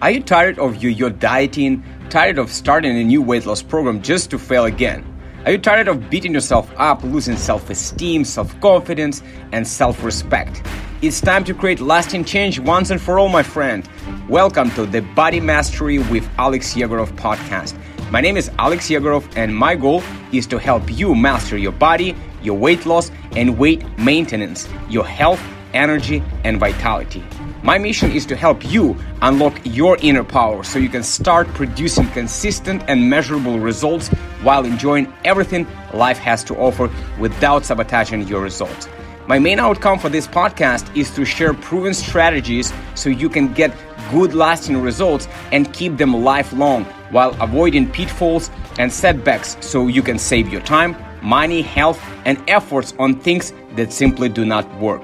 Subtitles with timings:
[0.00, 1.82] Are you tired of your, your dieting?
[2.08, 5.04] Tired of starting a new weight loss program just to fail again?
[5.44, 10.62] Are you tired of beating yourself up, losing self esteem, self confidence, and self respect?
[11.02, 13.88] It's time to create lasting change once and for all, my friend.
[14.28, 17.76] Welcome to the Body Mastery with Alex Yegorov podcast.
[18.12, 22.14] My name is Alex Yegorov, and my goal is to help you master your body,
[22.40, 25.42] your weight loss, and weight maintenance, your health,
[25.74, 27.22] energy, and vitality.
[27.62, 32.08] My mission is to help you unlock your inner power so you can start producing
[32.10, 34.08] consistent and measurable results
[34.42, 38.88] while enjoying everything life has to offer without sabotaging your results.
[39.26, 43.76] My main outcome for this podcast is to share proven strategies so you can get
[44.10, 50.18] good lasting results and keep them lifelong while avoiding pitfalls and setbacks so you can
[50.18, 55.02] save your time, money, health, and efforts on things that simply do not work.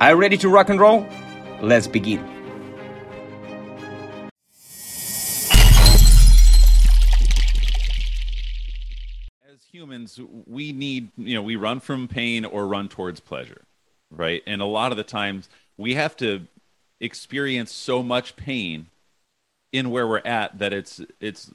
[0.00, 1.06] Are you ready to rock and roll?
[1.60, 2.20] Let's begin.
[9.46, 13.60] As humans, we need, you know, we run from pain or run towards pleasure,
[14.10, 14.42] right?
[14.46, 16.46] And a lot of the times we have to
[16.98, 18.86] experience so much pain
[19.70, 21.50] in where we're at that it's it's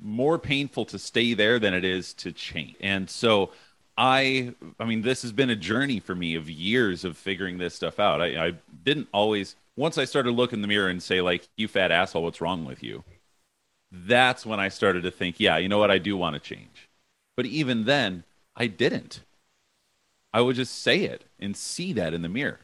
[0.00, 2.76] more painful to stay there than it is to change.
[2.80, 3.50] And so
[3.96, 7.74] I I mean this has been a journey for me of years of figuring this
[7.74, 8.20] stuff out.
[8.20, 8.52] I, I
[8.84, 12.22] didn't always once I started look in the mirror and say like you fat asshole
[12.22, 13.04] what's wrong with you.
[13.90, 16.88] That's when I started to think, yeah, you know what I do want to change.
[17.36, 18.24] But even then,
[18.56, 19.20] I didn't.
[20.32, 22.60] I would just say it and see that in the mirror.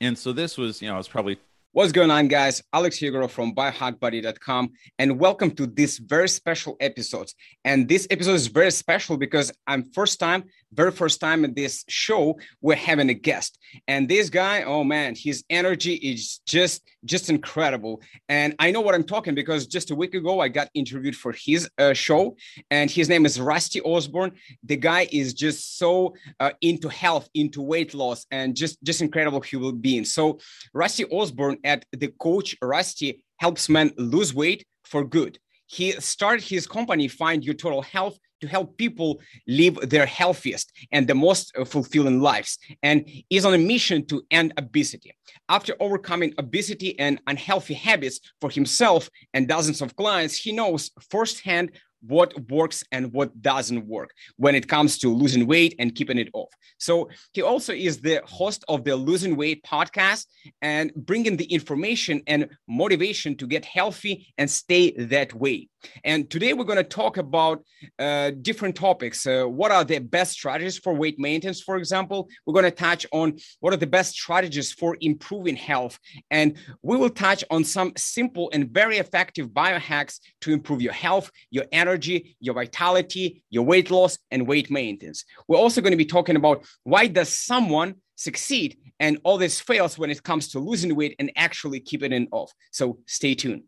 [0.00, 1.38] And so this was, you know, I was probably
[1.74, 2.62] What's going on, guys?
[2.72, 7.28] Alex Yegorov from biohackbody.com, and welcome to this very special episode.
[7.64, 10.44] And this episode is very special because I'm first time,
[10.74, 13.58] very first time in this show, we're having a guest.
[13.88, 18.02] And this guy, oh man, his energy is just just incredible.
[18.28, 21.32] And I know what I'm talking because just a week ago I got interviewed for
[21.32, 22.36] his uh, show,
[22.70, 24.32] and his name is Rusty Osborne.
[24.64, 29.40] The guy is just so uh, into health, into weight loss, and just just incredible
[29.40, 30.04] human being.
[30.04, 30.38] So
[30.72, 35.38] Rusty Osborne at the coach Rusty helps men lose weight for good.
[35.66, 41.08] He started his company, Find Your Total Health, to help people live their healthiest and
[41.08, 42.98] the most uh, fulfilling lives, and
[43.30, 45.10] is on a mission to end obesity.
[45.48, 51.70] After overcoming obesity and unhealthy habits for himself and dozens of clients, he knows firsthand
[52.06, 56.28] what works and what doesn't work when it comes to losing weight and keeping it
[56.34, 56.50] off.
[56.76, 60.26] So he also is the host of the Losing Weight podcast
[60.60, 65.68] and bringing the information and motivation to get healthy and stay that way.
[66.04, 67.64] And today we're going to talk about
[67.98, 69.26] uh, different topics.
[69.26, 72.28] Uh, what are the best strategies for weight maintenance, for example?
[72.46, 75.98] We're going to touch on what are the best strategies for improving health.
[76.30, 81.30] And we will touch on some simple and very effective biohacks to improve your health,
[81.50, 85.24] your energy, your vitality, your weight loss, and weight maintenance.
[85.48, 89.98] We're also going to be talking about why does someone succeed and all this fails
[89.98, 92.52] when it comes to losing weight and actually keeping it off.
[92.70, 93.64] So stay tuned.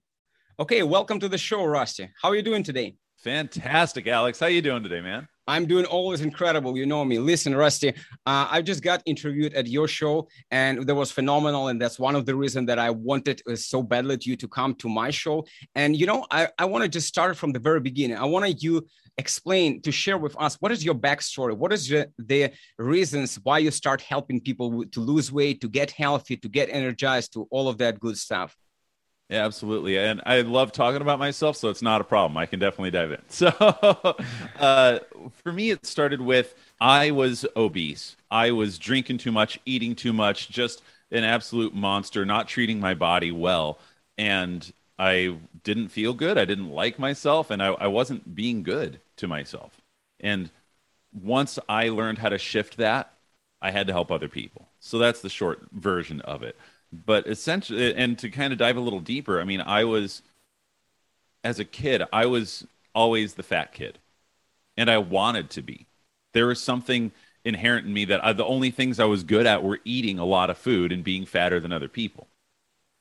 [0.58, 2.08] Okay, welcome to the show, Rusty.
[2.22, 2.96] How are you doing today?
[3.26, 4.38] fantastic, Alex.
[4.38, 5.26] How are you doing today, man?
[5.48, 6.76] I'm doing always incredible.
[6.78, 7.18] You know me.
[7.18, 7.88] Listen, Rusty,
[8.24, 11.66] uh, I just got interviewed at your show and that was phenomenal.
[11.66, 14.46] And that's one of the reasons that I wanted uh, so badly to you to
[14.46, 15.44] come to my show.
[15.74, 18.16] And, you know, I, I want to just start from the very beginning.
[18.16, 18.86] I wanted you
[19.18, 21.56] explain to share with us what is your backstory?
[21.56, 25.90] What is the, the reasons why you start helping people to lose weight, to get
[25.90, 28.56] healthy, to get energized, to all of that good stuff?
[29.28, 29.98] Yeah, absolutely.
[29.98, 32.36] And I love talking about myself, so it's not a problem.
[32.36, 33.22] I can definitely dive in.
[33.28, 33.48] So,
[34.60, 35.00] uh,
[35.42, 38.14] for me, it started with I was obese.
[38.30, 42.94] I was drinking too much, eating too much, just an absolute monster, not treating my
[42.94, 43.78] body well.
[44.16, 46.38] And I didn't feel good.
[46.38, 49.80] I didn't like myself, and I, I wasn't being good to myself.
[50.20, 50.50] And
[51.12, 53.12] once I learned how to shift that,
[53.62, 54.68] I had to help other people.
[54.80, 56.56] So that's the short version of it
[56.92, 60.22] but essentially and to kind of dive a little deeper i mean i was
[61.44, 62.66] as a kid i was
[62.96, 63.98] always the fat kid.
[64.76, 65.86] And i wanted to be.
[66.32, 67.12] There was something
[67.44, 70.24] inherent in me that I, the only things i was good at were eating a
[70.24, 72.26] lot of food and being fatter than other people.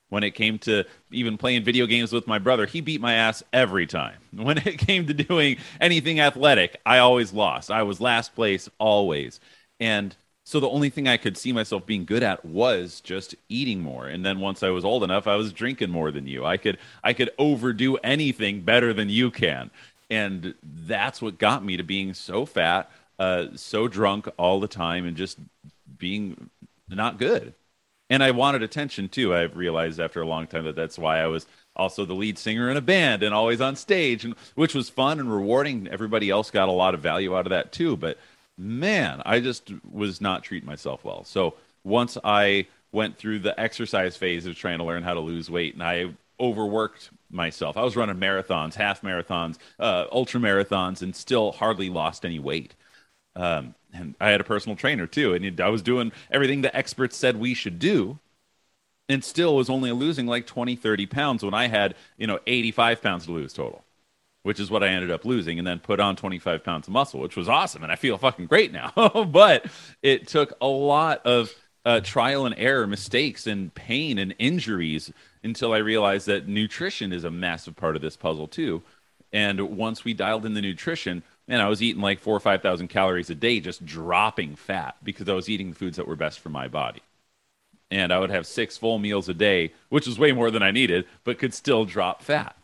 [0.09, 3.41] When it came to even playing video games with my brother he beat my ass
[3.51, 4.19] every time.
[4.35, 7.71] When it came to doing anything athletic i always lost.
[7.71, 9.39] I was last place always.
[9.79, 10.15] And
[10.47, 14.05] so the only thing I could see myself being good at was just eating more.
[14.05, 16.45] And then once I was old enough, I was drinking more than you.
[16.45, 19.71] I could I could overdo anything better than you can.
[20.11, 25.07] And that's what got me to being so fat, uh, so drunk all the time,
[25.07, 25.39] and just
[25.97, 26.51] being
[26.87, 27.55] not good.
[28.11, 29.33] And I wanted attention too.
[29.33, 32.69] I've realized after a long time that that's why I was also the lead singer
[32.69, 35.87] in a band and always on stage, and which was fun and rewarding.
[35.87, 37.97] Everybody else got a lot of value out of that too.
[37.97, 38.19] But
[38.57, 41.23] man, I just was not treating myself well.
[41.23, 45.49] So once I went through the exercise phase of trying to learn how to lose
[45.49, 47.77] weight, and I overworked myself.
[47.77, 52.75] I was running marathons, half marathons, uh, ultra marathons, and still hardly lost any weight.
[53.35, 57.17] Um, and I had a personal trainer too, and I was doing everything the experts
[57.17, 58.19] said we should do,
[59.07, 63.01] and still was only losing like 20, 30 pounds when I had, you know, 85
[63.01, 63.84] pounds to lose total,
[64.45, 67.19] which is what I ended up losing, and then put on 25 pounds of muscle,
[67.19, 67.81] which was awesome.
[67.81, 68.91] And I feel fucking great now.
[69.31, 69.65] but
[70.03, 71.51] it took a lot of
[71.83, 75.11] uh, trial and error, mistakes, and pain and injuries
[75.43, 78.83] until I realized that nutrition is a massive part of this puzzle too.
[79.33, 82.61] And once we dialed in the nutrition, and I was eating like four or five
[82.61, 86.15] thousand calories a day, just dropping fat because I was eating the foods that were
[86.15, 87.01] best for my body.
[87.89, 90.69] And I would have six full meals a day, which was way more than I
[90.69, 92.55] needed, but could still drop fat,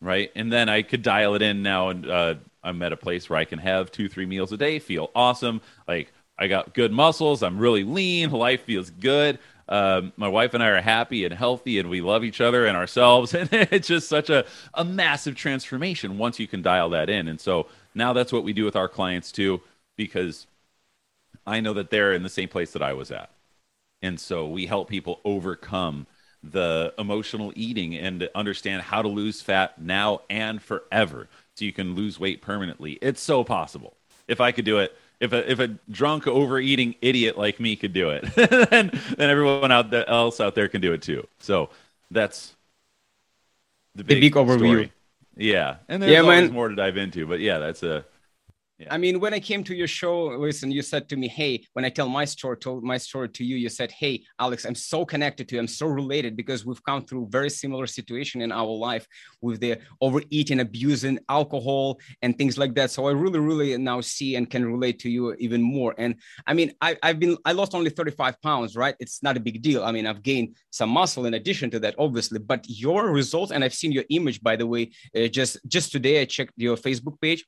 [0.00, 0.30] right?
[0.34, 3.38] And then I could dial it in now, and uh, I'm at a place where
[3.38, 5.60] I can have two, three meals a day, feel awesome.
[5.86, 9.38] Like I got good muscles, I'm really lean, life feels good.
[9.68, 12.76] Um, my wife and I are happy and healthy, and we love each other and
[12.76, 13.34] ourselves.
[13.38, 17.28] And it's just such a, a massive transformation once you can dial that in.
[17.28, 19.60] And so now that's what we do with our clients too,
[19.96, 20.46] because
[21.46, 23.30] I know that they're in the same place that I was at.
[24.00, 26.06] And so we help people overcome
[26.52, 31.94] the emotional eating and understand how to lose fat now and forever so you can
[31.94, 32.98] lose weight permanently.
[33.02, 33.94] It's so possible.
[34.26, 37.92] If I could do it, if a if a drunk overeating idiot like me could
[37.92, 38.24] do it,
[38.70, 41.26] then then everyone out there, else out there can do it too.
[41.40, 41.70] So
[42.10, 42.54] that's
[43.94, 44.58] the big, the big overview.
[44.58, 44.92] Story.
[45.36, 46.52] Yeah, and there's yeah, always man.
[46.52, 48.04] more to dive into, but yeah, that's a
[48.78, 48.94] yeah.
[48.94, 51.84] I mean, when I came to your show, listen, you said to me, "Hey," when
[51.84, 55.04] I tell my story, told my story to you, you said, "Hey, Alex, I'm so
[55.04, 55.60] connected to you.
[55.60, 59.04] I'm so related because we've come through very similar situation in our life
[59.40, 64.36] with the overeating, abusing, alcohol, and things like that." So I really, really now see
[64.36, 65.96] and can relate to you even more.
[65.98, 66.14] And
[66.46, 68.94] I mean, I, I've been, I lost only 35 pounds, right?
[69.00, 69.82] It's not a big deal.
[69.82, 72.38] I mean, I've gained some muscle in addition to that, obviously.
[72.38, 76.20] But your results, and I've seen your image, by the way, uh, just just today,
[76.20, 77.44] I checked your Facebook page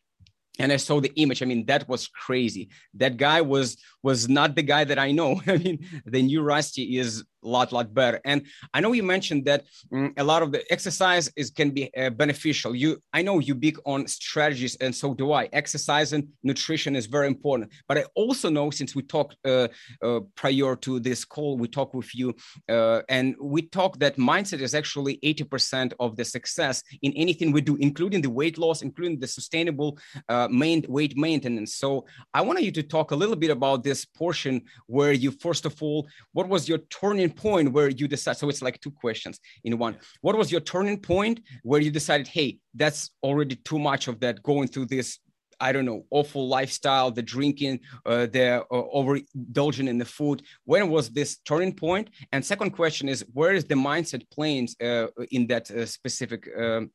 [0.61, 1.43] and I saw the image.
[1.43, 2.69] I mean, that was crazy.
[2.95, 5.41] That guy was was not the guy that I know.
[5.47, 8.21] I mean, the new Rusty is a lot lot better.
[8.25, 8.43] And
[8.75, 12.11] i know you mentioned that um, a lot of the exercise is can be uh,
[12.11, 12.75] beneficial.
[12.75, 15.49] You i know you big on strategies and so do i.
[15.53, 17.73] Exercise and nutrition is very important.
[17.89, 19.69] But i also know since we talked uh,
[20.03, 22.35] uh, prior to this call we talked with you
[22.69, 27.61] uh, and we talked that mindset is actually 80% of the success in anything we
[27.61, 29.99] do including the weight loss including the sustainable
[30.29, 31.75] uh, main weight maintenance.
[31.77, 35.67] So i wanted you to talk a little bit about this portion where you first
[35.67, 38.37] of all what was your turning point where you decide?
[38.37, 39.97] So it's like two questions in one.
[40.21, 44.43] What was your turning point where you decided, hey, that's already too much of that
[44.43, 45.19] going through this
[45.63, 50.43] I don't know, awful lifestyle, the drinking, uh, the uh, overindulging in the food.
[50.65, 52.09] When was this turning point?
[52.33, 56.91] And second question is, where is the mindset playing uh, in that uh, specific um,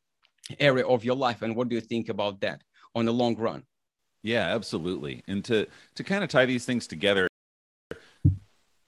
[0.59, 2.61] area of your life, and what do you think about that
[2.95, 3.63] on the long run?
[4.25, 5.23] Yeah, absolutely.
[5.27, 7.27] And to to kind of tie these things together,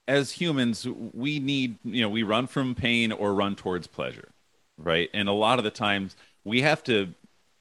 [0.07, 4.29] as humans, we need, you know, we run from pain or run towards pleasure,
[4.77, 5.09] right?
[5.13, 7.13] And a lot of the times we have to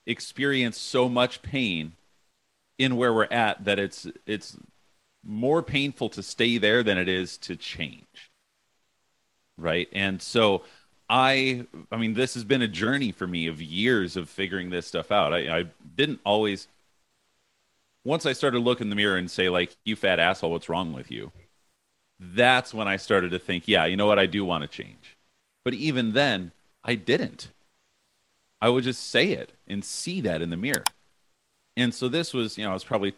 [0.06, 1.92] experience so much pain
[2.78, 4.56] in where we're at that it's it's
[5.24, 8.30] more painful to stay there than it is to change.
[9.58, 9.88] Right?
[9.92, 10.62] And so
[11.08, 14.86] I I mean this has been a journey for me of years of figuring this
[14.86, 15.32] stuff out.
[15.32, 15.64] I, I
[15.96, 16.68] didn't always
[18.06, 20.92] once I started look in the mirror and say like you fat asshole what's wrong
[20.92, 21.32] with you
[22.18, 25.16] that's when I started to think, yeah, you know what, I do want to change.
[25.64, 26.52] But even then,
[26.84, 27.48] I didn't.
[28.60, 30.84] I would just say it and see that in the mirror.
[31.76, 33.14] And so this was, you know, I was probably,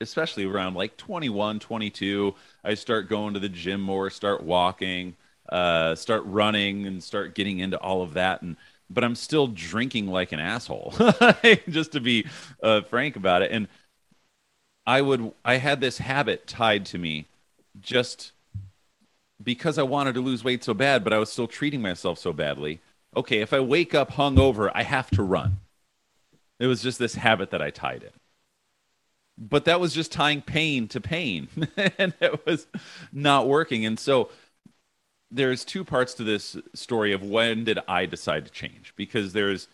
[0.00, 2.34] especially around like 21, 22.
[2.64, 5.16] I start going to the gym more, start walking,
[5.50, 8.40] uh, start running, and start getting into all of that.
[8.40, 8.56] And
[8.88, 10.94] but I'm still drinking like an asshole,
[11.68, 12.26] just to be
[12.62, 13.50] uh, frank about it.
[13.50, 13.68] And
[14.86, 17.26] I would, I had this habit tied to me
[17.80, 18.32] just
[19.42, 22.32] because I wanted to lose weight so bad, but I was still treating myself so
[22.32, 22.80] badly.
[23.16, 25.58] Okay, if I wake up hungover, I have to run.
[26.58, 28.10] It was just this habit that I tied in.
[29.36, 31.48] But that was just tying pain to pain,
[31.98, 32.66] and it was
[33.12, 33.84] not working.
[33.84, 34.30] And so
[35.30, 38.94] there's two parts to this story of when did I decide to change?
[38.96, 39.66] Because there's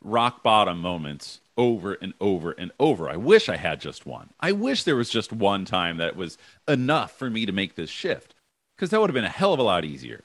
[0.00, 3.08] rock bottom moments over and over and over.
[3.10, 4.30] I wish I had just one.
[4.40, 7.90] I wish there was just one time that was enough for me to make this
[7.90, 8.34] shift.
[8.76, 10.24] because that would have been a hell of a lot easier.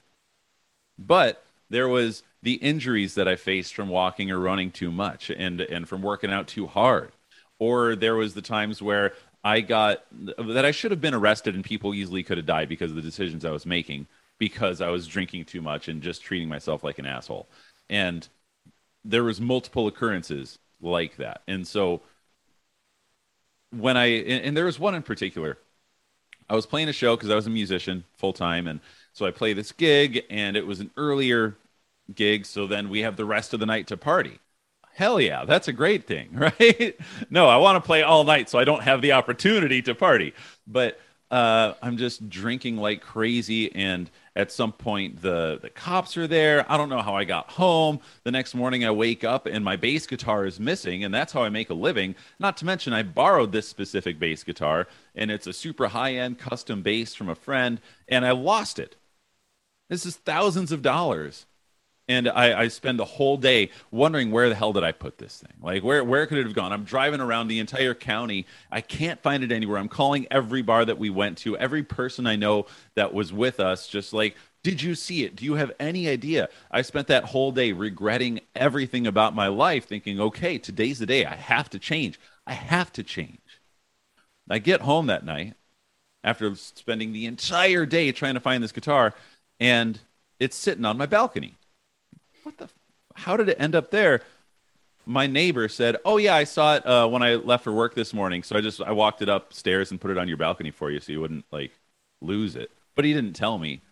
[0.98, 5.60] But there was the injuries that I faced from walking or running too much and
[5.60, 7.12] and from working out too hard.
[7.58, 11.64] Or there was the times where I got that I should have been arrested and
[11.64, 14.06] people easily could have died because of the decisions I was making
[14.38, 17.48] because I was drinking too much and just treating myself like an asshole.
[17.90, 18.28] And
[19.04, 21.42] there was multiple occurrences like that.
[21.48, 22.02] And so
[23.70, 25.58] when I and, and there was one in particular,
[26.50, 28.80] I was playing a show because I was a musician full time, and
[29.12, 31.56] so I play this gig, and it was an earlier
[32.14, 32.46] gig.
[32.46, 34.40] So then we have the rest of the night to party.
[34.94, 36.98] Hell yeah, that's a great thing, right?
[37.30, 40.34] no, I want to play all night, so I don't have the opportunity to party.
[40.66, 46.28] But uh, I'm just drinking like crazy, and at some point the the cops are
[46.28, 46.64] there.
[46.70, 48.00] I don't know how i got home.
[48.22, 51.42] The next morning i wake up and my bass guitar is missing and that's how
[51.42, 52.14] i make a living.
[52.38, 56.38] Not to mention i borrowed this specific bass guitar and it's a super high end
[56.38, 58.94] custom bass from a friend and i lost it.
[59.90, 61.46] This is thousands of dollars
[62.08, 65.38] and I, I spend the whole day wondering where the hell did I put this
[65.38, 65.52] thing?
[65.60, 66.72] Like where where could it have gone?
[66.72, 68.46] I'm driving around the entire county.
[68.70, 69.78] I can't find it anywhere.
[69.78, 73.60] I'm calling every bar that we went to, every person I know that was with
[73.60, 75.36] us, just like, did you see it?
[75.36, 76.48] Do you have any idea?
[76.70, 81.24] I spent that whole day regretting everything about my life, thinking, okay, today's the day.
[81.24, 82.18] I have to change.
[82.46, 83.38] I have to change.
[84.50, 85.54] I get home that night
[86.24, 89.14] after spending the entire day trying to find this guitar,
[89.60, 90.00] and
[90.40, 91.57] it's sitting on my balcony
[92.48, 92.68] what the?
[93.14, 94.22] How did it end up there?
[95.04, 98.12] My neighbor said, "Oh yeah, I saw it uh, when I left for work this
[98.12, 98.42] morning.
[98.42, 101.00] So I just I walked it upstairs and put it on your balcony for you,
[101.00, 101.72] so you wouldn't like
[102.20, 103.82] lose it." But he didn't tell me,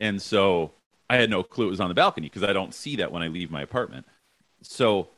[0.00, 0.72] and so
[1.10, 3.22] I had no clue it was on the balcony because I don't see that when
[3.22, 4.06] I leave my apartment.
[4.62, 5.08] So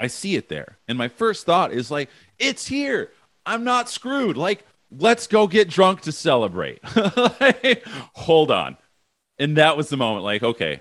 [0.00, 3.10] I see it there, and my first thought is like, "It's here.
[3.44, 4.64] I'm not screwed." Like,
[4.96, 6.80] let's go get drunk to celebrate.
[7.40, 8.76] like, hold on
[9.42, 10.80] and that was the moment like okay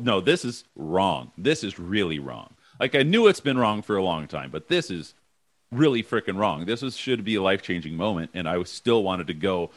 [0.00, 1.30] no this is wrong.
[1.38, 2.54] This is really wrong.
[2.80, 5.14] Like i knew it's been wrong for a long time but this is
[5.70, 6.66] really freaking wrong.
[6.66, 9.70] This is should be a life-changing moment and i still wanted to go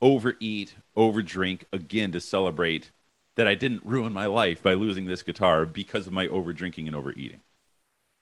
[0.00, 2.90] overeat overdrink again to celebrate
[3.34, 6.96] that i didn't ruin my life by losing this guitar because of my overdrinking and
[6.96, 7.40] overeating.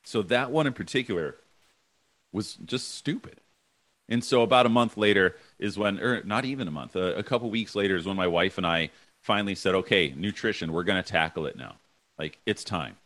[0.04, 1.36] So that one in particular
[2.32, 3.40] was just stupid.
[4.08, 7.22] And so about a month later is when or not even a month a, a
[7.22, 8.90] couple weeks later is when my wife and i
[9.24, 11.76] finally said, okay, nutrition, we're going to tackle it now.
[12.18, 12.96] Like, it's time.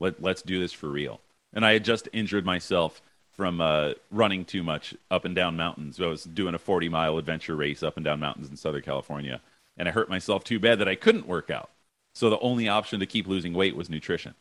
[0.00, 1.20] Let, let's do this for real.
[1.52, 6.00] And I had just injured myself from uh, running too much up and down mountains.
[6.00, 9.40] I was doing a 40 mile adventure race up and down mountains in Southern California.
[9.76, 11.70] And I hurt myself too bad that I couldn't work out.
[12.12, 14.34] So the only option to keep losing weight was nutrition.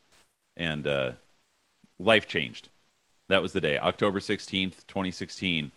[0.58, 1.12] And uh,
[2.00, 2.70] life changed.
[3.30, 5.72] That was the day, October 16th, 2016.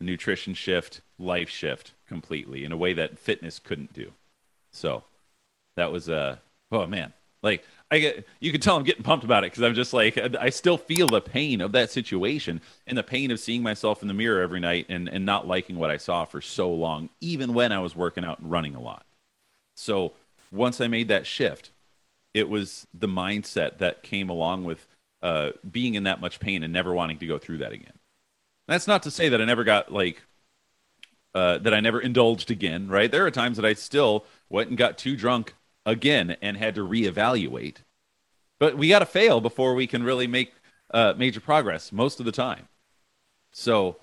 [0.00, 4.12] Nutrition shift, life shift completely in a way that fitness couldn't do.
[4.72, 5.04] So
[5.76, 6.36] that was uh
[6.70, 7.12] oh man,
[7.42, 10.18] like I get you can tell I'm getting pumped about it because I'm just like
[10.18, 14.08] I still feel the pain of that situation and the pain of seeing myself in
[14.08, 17.54] the mirror every night and and not liking what I saw for so long, even
[17.54, 19.04] when I was working out and running a lot.
[19.76, 20.12] So
[20.52, 21.70] once I made that shift,
[22.34, 24.86] it was the mindset that came along with
[25.22, 27.92] uh, being in that much pain and never wanting to go through that again.
[28.68, 30.22] That's not to say that I never got like
[31.34, 32.88] uh, that I never indulged again.
[32.88, 33.10] Right?
[33.10, 35.54] There are times that I still went and got too drunk
[35.86, 37.78] again and had to reevaluate.
[38.58, 40.52] But we got to fail before we can really make
[40.92, 42.68] uh, major progress most of the time.
[43.52, 43.96] So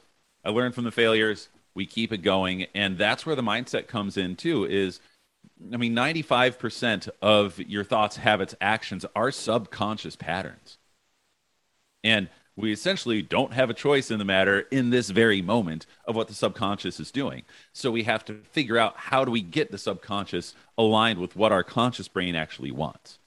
[0.44, 1.50] I learned from the failures.
[1.76, 4.66] We keep it going, and that's where the mindset comes in too.
[4.66, 5.00] Is
[5.72, 10.80] I mean, ninety-five percent of your thoughts, habits, actions are subconscious patterns,
[12.04, 16.16] and we essentially don't have a choice in the matter in this very moment of
[16.16, 17.44] what the subconscious is doing.
[17.72, 21.52] So we have to figure out how do we get the subconscious aligned with what
[21.52, 23.20] our conscious brain actually wants.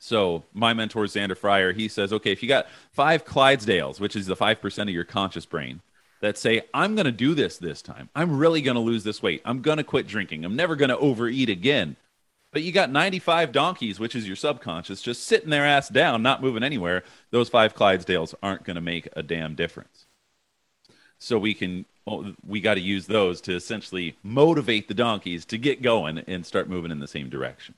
[0.00, 4.26] So my mentor Xander Fryer, he says, okay, if you got five Clydesdales, which is
[4.26, 5.80] the five percent of your conscious brain,
[6.20, 8.08] that say, I'm going to do this this time.
[8.14, 9.42] I'm really going to lose this weight.
[9.44, 10.44] I'm going to quit drinking.
[10.44, 11.96] I'm never going to overeat again.
[12.54, 16.40] But you got 95 donkeys, which is your subconscious, just sitting their ass down, not
[16.40, 17.02] moving anywhere.
[17.32, 20.06] Those five Clydesdales aren't going to make a damn difference.
[21.18, 25.58] So we can oh, we got to use those to essentially motivate the donkeys to
[25.58, 27.74] get going and start moving in the same direction.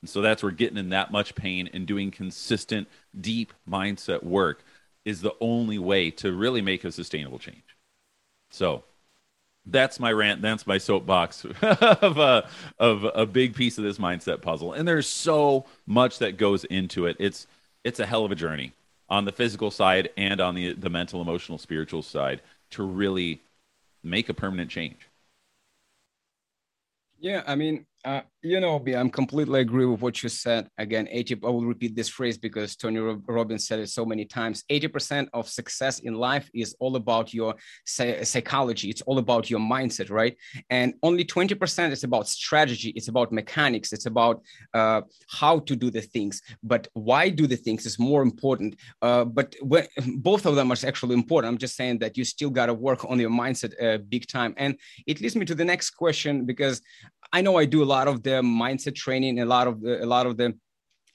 [0.00, 2.88] And so that's where getting in that much pain and doing consistent,
[3.20, 4.64] deep mindset work
[5.04, 7.76] is the only way to really make a sustainable change.
[8.50, 8.84] So
[9.66, 10.42] that's my rant.
[10.42, 14.72] That's my soapbox of a of a big piece of this mindset puzzle.
[14.72, 17.16] And there's so much that goes into it.
[17.18, 17.46] It's
[17.84, 18.72] it's a hell of a journey
[19.08, 23.42] on the physical side and on the the mental, emotional, spiritual side to really
[24.02, 25.08] make a permanent change.
[27.18, 30.68] Yeah, I mean, uh, you know, I'm completely agree with what you said.
[30.78, 34.62] Again, 80, I will repeat this phrase because Tony Robbins said it so many times.
[34.70, 38.90] 80% of success in life is all about your psychology.
[38.90, 40.36] It's all about your mindset, right?
[40.70, 42.90] And only 20% is about strategy.
[42.90, 43.92] It's about mechanics.
[43.92, 44.40] It's about
[44.72, 46.40] uh, how to do the things.
[46.62, 48.76] But why do the things is more important.
[49.02, 51.50] Uh, but when, both of them are actually important.
[51.50, 54.54] I'm just saying that you still got to work on your mindset uh, big time.
[54.58, 56.80] And it leads me to the next question because
[57.32, 60.06] I know I do a lot of the mindset training, a lot of the, a
[60.06, 60.54] lot of the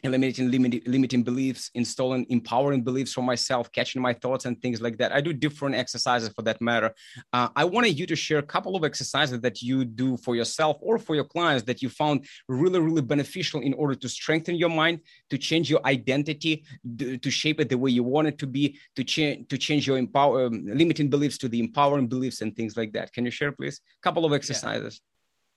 [0.04, 4.98] eliminating limiting, limiting beliefs, installing empowering beliefs for myself, catching my thoughts and things like
[4.98, 5.12] that.
[5.12, 6.94] I do different exercises for that matter.
[7.34, 10.78] Uh, I wanted you to share a couple of exercises that you do for yourself
[10.82, 14.70] or for your clients that you found really, really beneficial in order to strengthen your
[14.70, 16.66] mind, to change your identity,
[16.98, 19.98] to shape it the way you want it to be, to change to change your
[19.98, 23.12] empower um, limiting beliefs to the empowering beliefs and things like that.
[23.14, 23.82] Can you share, please?
[24.00, 25.00] A couple of exercises.
[25.02, 25.11] Yeah.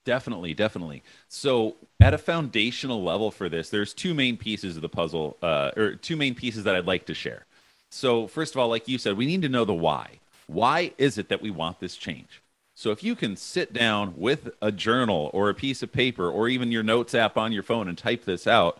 [0.05, 1.03] Definitely, definitely.
[1.27, 5.71] So, at a foundational level for this, there's two main pieces of the puzzle, uh,
[5.75, 7.45] or two main pieces that I'd like to share.
[7.89, 10.19] So, first of all, like you said, we need to know the why.
[10.45, 12.43] Why is it that we want this change?
[12.75, 16.47] So, if you can sit down with a journal or a piece of paper or
[16.49, 18.79] even your notes app on your phone and type this out,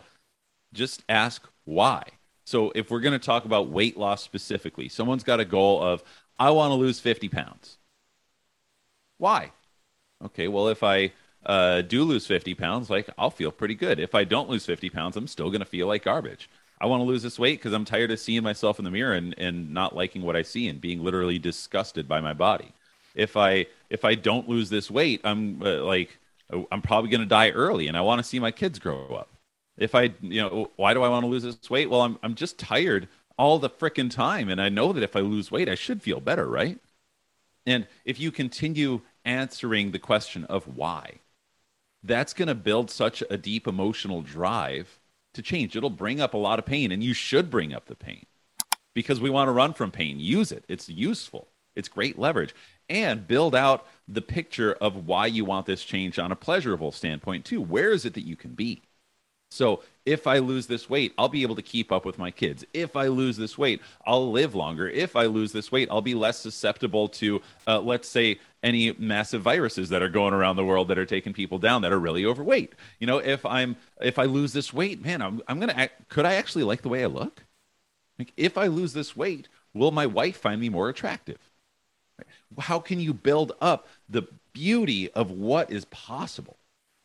[0.72, 2.04] just ask why.
[2.44, 6.04] So, if we're going to talk about weight loss specifically, someone's got a goal of,
[6.38, 7.78] I want to lose 50 pounds.
[9.18, 9.52] Why?
[10.24, 11.12] Okay, well, if I
[11.44, 13.98] uh, do lose 50 pounds, like I'll feel pretty good.
[14.00, 16.48] If I don't lose 50 pounds, I'm still going to feel like garbage.
[16.80, 19.14] I want to lose this weight because I'm tired of seeing myself in the mirror
[19.14, 22.72] and, and not liking what I see and being literally disgusted by my body.
[23.14, 26.18] If I if I don't lose this weight, I'm uh, like
[26.70, 29.30] I'm probably going to die early, and I want to see my kids grow up.
[29.78, 31.88] If I you know why do I want to lose this weight?
[31.88, 33.08] Well, I'm I'm just tired
[33.38, 36.20] all the freaking time, and I know that if I lose weight, I should feel
[36.20, 36.78] better, right?
[37.66, 41.16] And if you continue answering the question of why.
[42.02, 45.00] That's going to build such a deep emotional drive
[45.34, 45.76] to change.
[45.76, 48.24] It'll bring up a lot of pain, and you should bring up the pain
[48.94, 50.18] because we want to run from pain.
[50.18, 52.54] Use it, it's useful, it's great leverage.
[52.88, 57.44] And build out the picture of why you want this change on a pleasurable standpoint,
[57.44, 57.60] too.
[57.60, 58.82] Where is it that you can be?
[59.50, 62.64] So if I lose this weight, I'll be able to keep up with my kids.
[62.72, 64.88] If I lose this weight, I'll live longer.
[64.88, 69.42] If I lose this weight, I'll be less susceptible to, uh, let's say, any massive
[69.42, 72.24] viruses that are going around the world that are taking people down that are really
[72.24, 72.74] overweight.
[73.00, 76.24] You know, if I'm if I lose this weight, man, I'm I'm gonna act, could
[76.24, 77.44] I actually like the way I look?
[78.18, 81.38] Like, if I lose this weight, will my wife find me more attractive?
[82.58, 86.56] How can you build up the beauty of what is possible?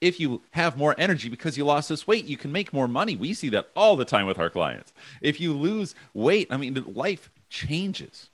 [0.01, 3.15] If you have more energy because you lost this weight, you can make more money.
[3.15, 4.91] We see that all the time with our clients.
[5.21, 8.29] If you lose weight, I mean, life changes,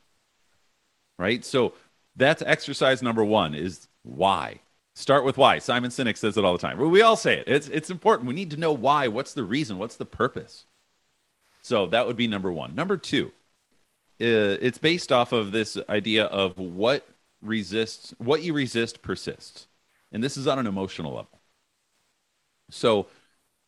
[1.19, 1.43] right?
[1.43, 1.73] So
[2.15, 4.62] that's exercise number one is why.
[4.95, 5.60] Start with why.
[5.60, 6.80] Simon Sinek says it all the time.
[6.80, 7.43] We all say it.
[7.47, 8.27] It's, it's important.
[8.27, 9.10] We need to know why.
[9.10, 9.77] What's the reason?
[9.77, 10.65] What's the purpose?
[11.62, 12.73] So that would be number one.
[12.73, 13.27] Number two,
[14.19, 17.08] uh, it's based off of this idea of what
[17.43, 19.67] resists, what you resist persists.
[20.12, 21.37] And this is on an emotional level.
[22.69, 23.08] So,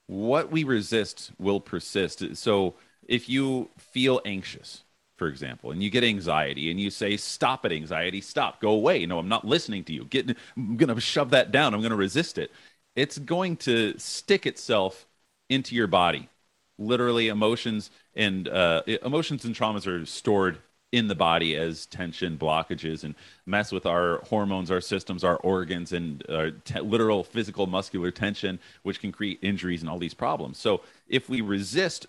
[0.07, 2.35] what we resist will persist.
[2.37, 2.75] So,
[3.07, 4.83] if you feel anxious,
[5.17, 9.05] for example, and you get anxiety and you say, Stop it, anxiety, stop, go away.
[9.05, 10.05] No, I'm not listening to you.
[10.05, 11.73] Get, I'm going to shove that down.
[11.73, 12.51] I'm going to resist it.
[12.95, 15.07] It's going to stick itself
[15.49, 16.29] into your body.
[16.77, 20.59] Literally, emotions and uh, emotions and traumas are stored
[20.91, 23.13] in the body as tension blockages and
[23.45, 28.59] mess with our hormones our systems our organs and uh, t- literal physical muscular tension
[28.83, 30.57] which can create injuries and all these problems.
[30.57, 32.07] So if we resist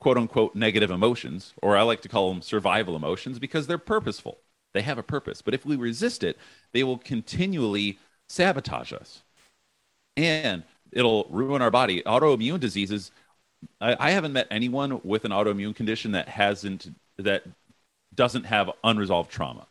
[0.00, 4.38] quote unquote negative emotions or i like to call them survival emotions because they're purposeful.
[4.74, 5.40] They have a purpose.
[5.42, 6.38] But if we resist it
[6.72, 7.98] they will continually
[8.28, 9.22] sabotage us.
[10.16, 12.02] And it'll ruin our body.
[12.02, 13.10] Autoimmune diseases
[13.80, 17.44] I, I haven't met anyone with an autoimmune condition that hasn't that
[18.14, 19.66] doesn't have unresolved trauma.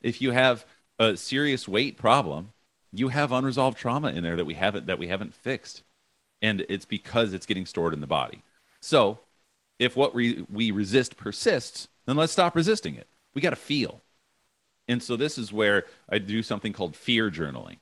[0.00, 0.64] If you have
[0.98, 2.52] a serious weight problem,
[2.92, 5.82] you have unresolved trauma in there that we haven't that we haven't fixed.
[6.40, 8.42] And it's because it's getting stored in the body.
[8.80, 9.18] So,
[9.78, 13.08] if what we, we resist persists, then let's stop resisting it.
[13.34, 14.00] We got to feel.
[14.88, 17.76] And so this is where I do something called fear journaling.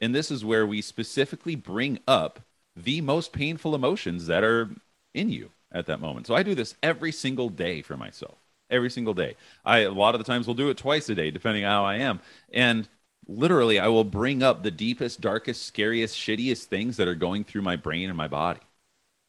[0.00, 2.40] And this is where we specifically bring up
[2.74, 4.70] the most painful emotions that are
[5.14, 6.26] in you at that moment.
[6.26, 8.38] So I do this every single day for myself
[8.72, 9.36] every single day.
[9.64, 11.84] I a lot of the times will do it twice a day, depending on how
[11.84, 12.20] I am.
[12.52, 12.88] And
[13.28, 17.62] literally, I will bring up the deepest, darkest, scariest, shittiest things that are going through
[17.62, 18.60] my brain and my body.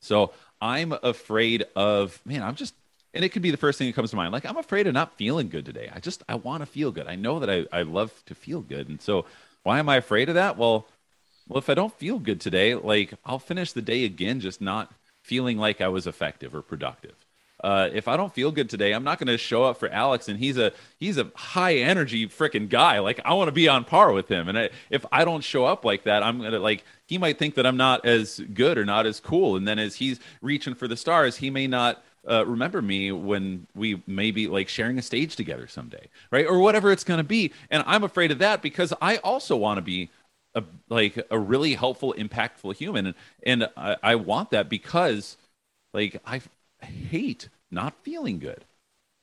[0.02, 2.44] So I'm afraid of man.
[2.44, 2.76] I'm just
[3.14, 4.94] and it could be the first thing that comes to mind like i'm afraid of
[4.94, 7.66] not feeling good today i just i want to feel good i know that I,
[7.72, 9.26] I love to feel good and so
[9.62, 10.88] why am i afraid of that well
[11.48, 14.94] well, if I don't feel good today, like I'll finish the day again, just not
[15.24, 17.23] feeling like I was effective or productive.
[17.64, 20.28] Uh, if I don't feel good today, I'm not going to show up for Alex,
[20.28, 23.00] and he's a he's a high energy freaking guy.
[23.00, 25.66] Like I want to be on par with him, and I, if I don't show
[25.66, 28.84] up like that, I'm gonna like he might think that I'm not as good or
[28.86, 32.46] not as cool, and then as he's reaching for the stars, he may not uh,
[32.46, 36.46] remember me when we may be like sharing a stage together someday, right?
[36.46, 37.52] Or whatever it's going to be.
[37.70, 40.10] And I'm afraid of that because I also want to be
[40.56, 45.38] a like a really helpful, impactful human, and, and I, I want that because
[45.94, 46.42] like I
[46.82, 48.66] hate not feeling good,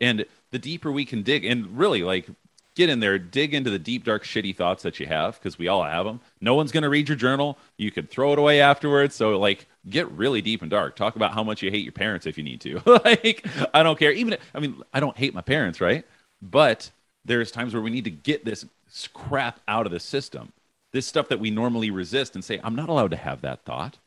[0.00, 2.28] and the deeper we can dig, and really like
[2.76, 5.68] get in there, dig into the deep, dark, shitty thoughts that you have because we
[5.68, 6.20] all have them.
[6.40, 7.58] No one's going to read your journal.
[7.76, 9.14] You could throw it away afterwards.
[9.14, 10.96] So, like, get really deep and dark.
[10.96, 12.80] Talk about how much you hate your parents if you need to.
[13.04, 14.12] like, I don't care.
[14.12, 16.06] Even, I mean, I don't hate my parents, right?
[16.40, 16.90] But
[17.24, 18.64] there's times where we need to get this
[19.12, 20.52] crap out of the system
[20.92, 23.98] this stuff that we normally resist and say, I'm not allowed to have that thought.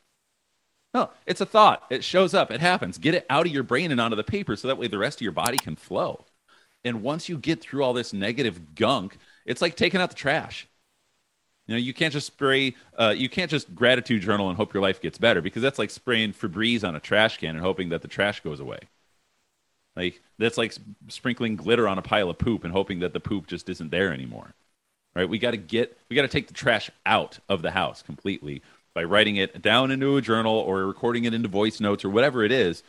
[0.94, 1.82] No, it's a thought.
[1.90, 2.52] It shows up.
[2.52, 2.98] It happens.
[2.98, 5.18] Get it out of your brain and onto the paper so that way the rest
[5.18, 6.24] of your body can flow.
[6.84, 10.68] And once you get through all this negative gunk, it's like taking out the trash.
[11.66, 14.82] You know, you can't just spray, uh, you can't just gratitude journal and hope your
[14.82, 18.02] life gets better because that's like spraying Febreze on a trash can and hoping that
[18.02, 18.80] the trash goes away.
[19.96, 20.74] Like, that's like
[21.08, 24.12] sprinkling glitter on a pile of poop and hoping that the poop just isn't there
[24.12, 24.54] anymore
[25.14, 25.28] right?
[25.28, 28.62] We got to get, we got to take the trash out of the house completely
[28.94, 32.44] by writing it down into a journal or recording it into voice notes or whatever
[32.44, 32.82] it is.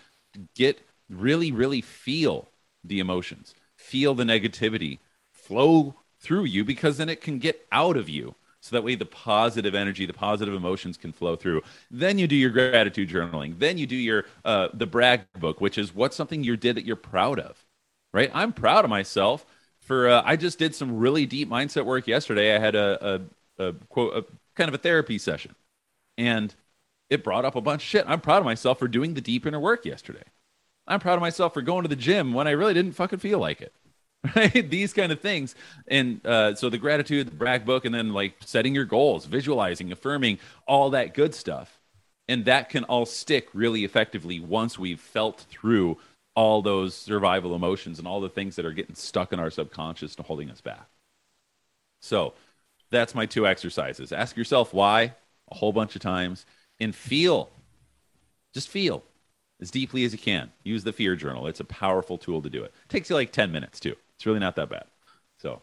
[0.56, 2.50] Get really, really feel
[2.84, 5.00] the emotions, feel the negativity
[5.32, 8.36] flow through you because then it can get out of you.
[8.62, 11.62] So that way the positive energy, the positive emotions can flow through.
[11.92, 13.60] Then you do your gratitude journaling.
[13.60, 16.86] Then you do your uh, the brag book, which is what's something you did that
[16.86, 17.64] you're proud of,
[18.12, 18.32] right?
[18.34, 19.46] I'm proud of myself
[19.82, 22.56] for uh, I just did some really deep mindset work yesterday.
[22.56, 23.22] I had a,
[23.60, 25.54] a, a quote a kind of a therapy session,
[26.18, 26.54] and
[27.10, 28.06] it brought up a bunch of shit.
[28.08, 30.24] I'm proud of myself for doing the deep inner work yesterday.
[30.88, 33.40] I'm proud of myself for going to the gym when I really didn't fucking feel
[33.40, 33.74] like it.
[34.36, 34.68] Right?
[34.72, 35.54] These kind of things.
[35.88, 39.92] And uh, so the gratitude, the brag book, and then like setting your goals, visualizing,
[39.92, 41.80] affirming, all that good stuff.
[42.28, 46.00] And that can all stick really effectively once we've felt through
[46.34, 50.16] all those survival emotions and all the things that are getting stuck in our subconscious
[50.16, 50.88] and holding us back.
[52.02, 52.34] So
[52.90, 54.12] that's my two exercises.
[54.12, 55.14] Ask yourself why
[55.52, 56.46] a whole bunch of times
[56.80, 57.50] and feel,
[58.54, 59.04] just feel
[59.62, 60.52] as deeply as you can.
[60.64, 61.48] Use the fear journal.
[61.48, 62.74] It's a powerful tool to do it.
[62.84, 63.96] it takes you like 10 minutes too.
[64.18, 64.86] It's really not that bad.
[65.40, 65.62] So,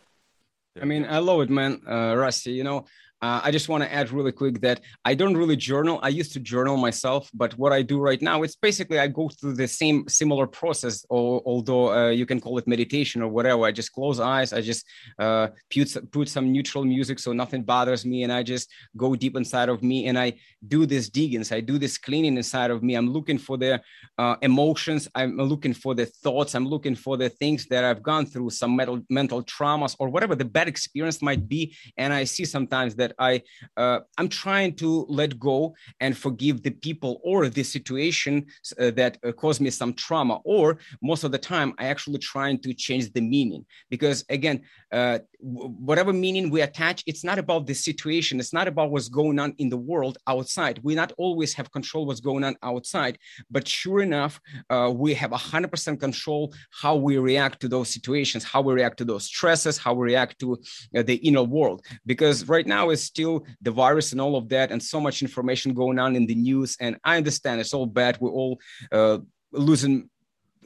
[0.81, 1.83] I mean, I love it, man.
[1.89, 2.87] Uh, Rusty, you know,
[3.23, 6.01] uh, I just want to add really quick that I don't really journal.
[6.03, 9.29] I used to journal myself, but what I do right now, it's basically I go
[9.29, 13.65] through the same similar process, or, although uh, you can call it meditation or whatever.
[13.65, 14.85] I just close eyes, I just
[15.19, 19.37] uh, put, put some neutral music so nothing bothers me, and I just go deep
[19.37, 20.35] inside of me and I
[20.67, 22.95] do this diggings, I do this cleaning inside of me.
[22.95, 23.81] I'm looking for the
[24.19, 28.27] uh, emotions, I'm looking for the thoughts, I'm looking for the things that I've gone
[28.27, 31.77] through, some mental, mental traumas or whatever the bad experience might be.
[31.97, 33.43] And I see sometimes that I
[33.77, 38.47] uh, I'm trying to let go and forgive the people or the situation
[38.79, 40.41] uh, that uh, caused me some trauma.
[40.45, 45.19] Or most of the time, I actually trying to change the meaning because again, uh,
[45.41, 48.39] whatever meaning we attach, it's not about the situation.
[48.39, 50.81] It's not about what's going on in the world outside.
[50.83, 53.19] We not always have control what's going on outside,
[53.51, 58.61] but sure enough, uh, we have 100% control how we react to those situations, how
[58.61, 60.59] we react to those stresses, how we react to
[60.97, 61.85] uh, the inner world.
[62.07, 65.99] Because right now still the virus and all of that, and so much information going
[65.99, 66.77] on in the news.
[66.81, 68.19] And I understand it's all bad.
[68.21, 68.61] We're all
[68.91, 69.19] uh,
[69.53, 70.09] losing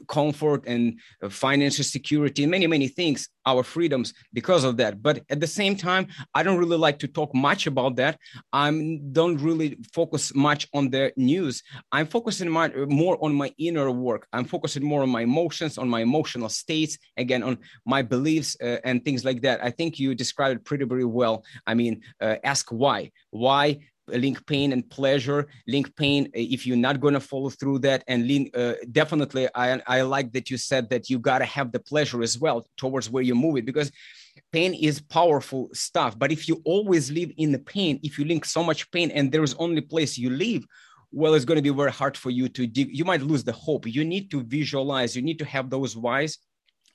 [0.07, 5.01] comfort and uh, financial security and many many things our freedoms because of that.
[5.01, 8.17] But at the same time i don't really like to talk much about that.
[8.53, 8.69] I
[9.11, 11.63] don't really focus much on the news.
[11.91, 12.69] I'm focusing my,
[13.03, 14.27] more on my inner work.
[14.33, 18.77] I'm focusing more on my emotions on my emotional states again on my beliefs uh,
[18.83, 19.63] and things like that.
[19.63, 21.43] I think you described it pretty very well.
[21.65, 23.11] I mean uh, ask why.
[23.31, 27.79] Why link pain and pleasure link pain uh, if you're not going to follow through
[27.79, 31.45] that and link, uh, definitely I, I like that you said that you got to
[31.45, 33.91] have the pleasure as well towards where you move it because
[34.51, 36.17] pain is powerful stuff.
[36.17, 39.31] But if you always live in the pain if you link so much pain and
[39.31, 40.65] there is only place you live
[41.11, 43.51] well it's going to be very hard for you to dig you might lose the
[43.51, 43.85] hope.
[43.87, 46.37] You need to visualize you need to have those whys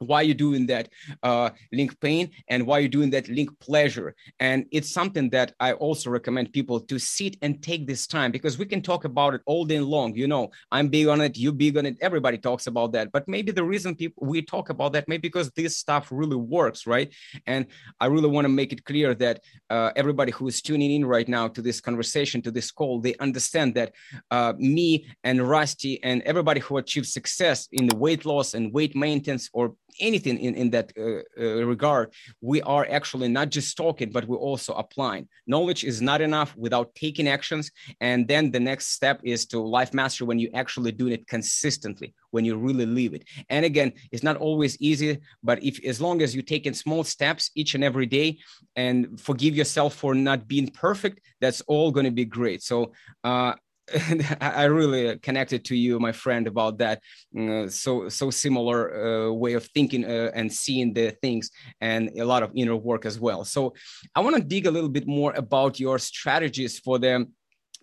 [0.02, 0.88] why you're doing that
[1.22, 4.14] uh, link pain and why you're doing that link pleasure.
[4.40, 8.58] And it's something that i also recommend people to sit and take this time because
[8.58, 10.50] we can talk about it all day long you know.
[10.70, 13.12] I'm big on it you big on it everybody talks about that.
[13.12, 16.86] But maybe the reason people we talk about that maybe because this stuff really works
[16.86, 17.12] right?
[17.46, 17.66] And
[18.00, 21.28] i really want to make it clear that uh, everybody who is tuning in right
[21.28, 23.92] now to this conversation to this call they understand that
[24.30, 28.94] uh, me and rusty and everybody who achieves success in the weight loss and weight
[28.94, 34.10] maintenance or anything in, in that uh, uh, regard, we are actually not just talking,
[34.10, 35.28] but we're also applying.
[35.46, 37.70] Knowledge is not enough without taking actions.
[38.00, 42.14] And then the next step is to life master when you actually doing it consistently,
[42.30, 43.24] when you really live it.
[43.48, 47.50] And again, it's not always easy, but if as long as you're taking small steps
[47.54, 48.38] each and every day
[48.76, 52.62] and forgive yourself for not being perfect, that's all going to be great.
[52.62, 52.92] So
[53.24, 53.54] uh,
[54.40, 57.02] I really connected to you, my friend, about that.
[57.38, 61.50] Uh, so so similar uh, way of thinking uh, and seeing the things,
[61.80, 63.44] and a lot of inner work as well.
[63.44, 63.74] So
[64.14, 67.26] I want to dig a little bit more about your strategies for the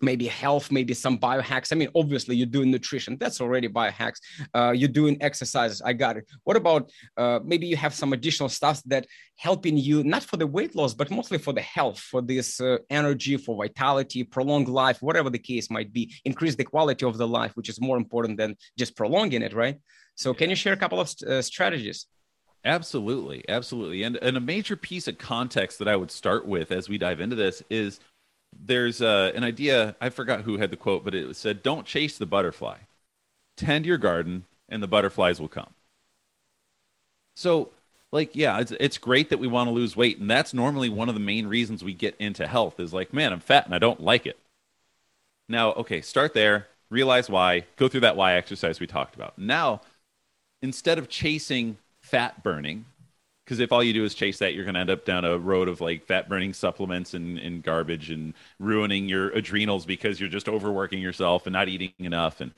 [0.02, 1.72] maybe health, maybe some biohacks.
[1.72, 3.16] I mean, obviously you're doing nutrition.
[3.18, 4.18] That's already biohacks.
[4.54, 5.82] Uh, you're doing exercises.
[5.82, 6.30] I got it.
[6.44, 10.46] What about uh, maybe you have some additional stuff that helping you not for the
[10.46, 15.00] weight loss, but mostly for the health, for this uh, energy, for vitality, prolonged life,
[15.00, 18.36] whatever the case might be, increase the quality of the life, which is more important
[18.36, 19.78] than just prolonging it, right?
[20.14, 22.06] So, can you share a couple of uh, strategies?
[22.64, 24.02] Absolutely, absolutely.
[24.02, 27.20] And, and a major piece of context that I would start with as we dive
[27.20, 28.00] into this is
[28.58, 29.96] there's uh, an idea.
[30.00, 32.78] I forgot who had the quote, but it said, "Don't chase the butterfly.
[33.56, 35.74] Tend your garden, and the butterflies will come."
[37.34, 37.70] So,
[38.12, 41.08] like, yeah, it's it's great that we want to lose weight, and that's normally one
[41.08, 42.80] of the main reasons we get into health.
[42.80, 44.38] Is like, man, I'm fat and I don't like it.
[45.48, 46.68] Now, okay, start there.
[46.90, 47.64] Realize why.
[47.76, 49.38] Go through that why exercise we talked about.
[49.38, 49.80] Now,
[50.62, 52.84] instead of chasing fat burning,
[53.50, 55.36] because if all you do is chase that, you're going to end up down a
[55.36, 60.28] road of like fat burning supplements and, and garbage and ruining your adrenals because you're
[60.28, 62.40] just overworking yourself and not eating enough.
[62.40, 62.52] And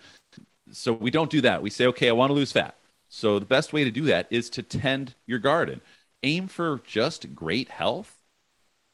[0.71, 1.63] so we don't do that.
[1.63, 2.77] We say, okay, I want to lose fat.
[3.09, 5.81] So the best way to do that is to tend your garden.
[6.25, 8.19] Aim for just great health,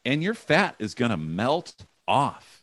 [0.05, 2.63] and your fat is going to melt off.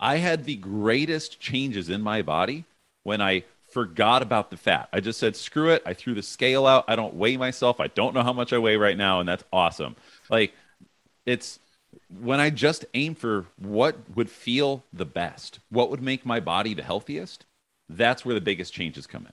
[0.00, 2.64] I had the greatest changes in my body
[3.02, 4.88] when I forgot about the fat.
[4.92, 5.82] I just said, screw it.
[5.86, 6.84] I threw the scale out.
[6.88, 7.80] I don't weigh myself.
[7.80, 9.20] I don't know how much I weigh right now.
[9.20, 9.96] And that's awesome.
[10.28, 10.52] Like,
[11.26, 11.58] it's
[12.20, 16.74] when I just aim for what would feel the best, what would make my body
[16.74, 17.44] the healthiest,
[17.88, 19.32] that's where the biggest changes come in.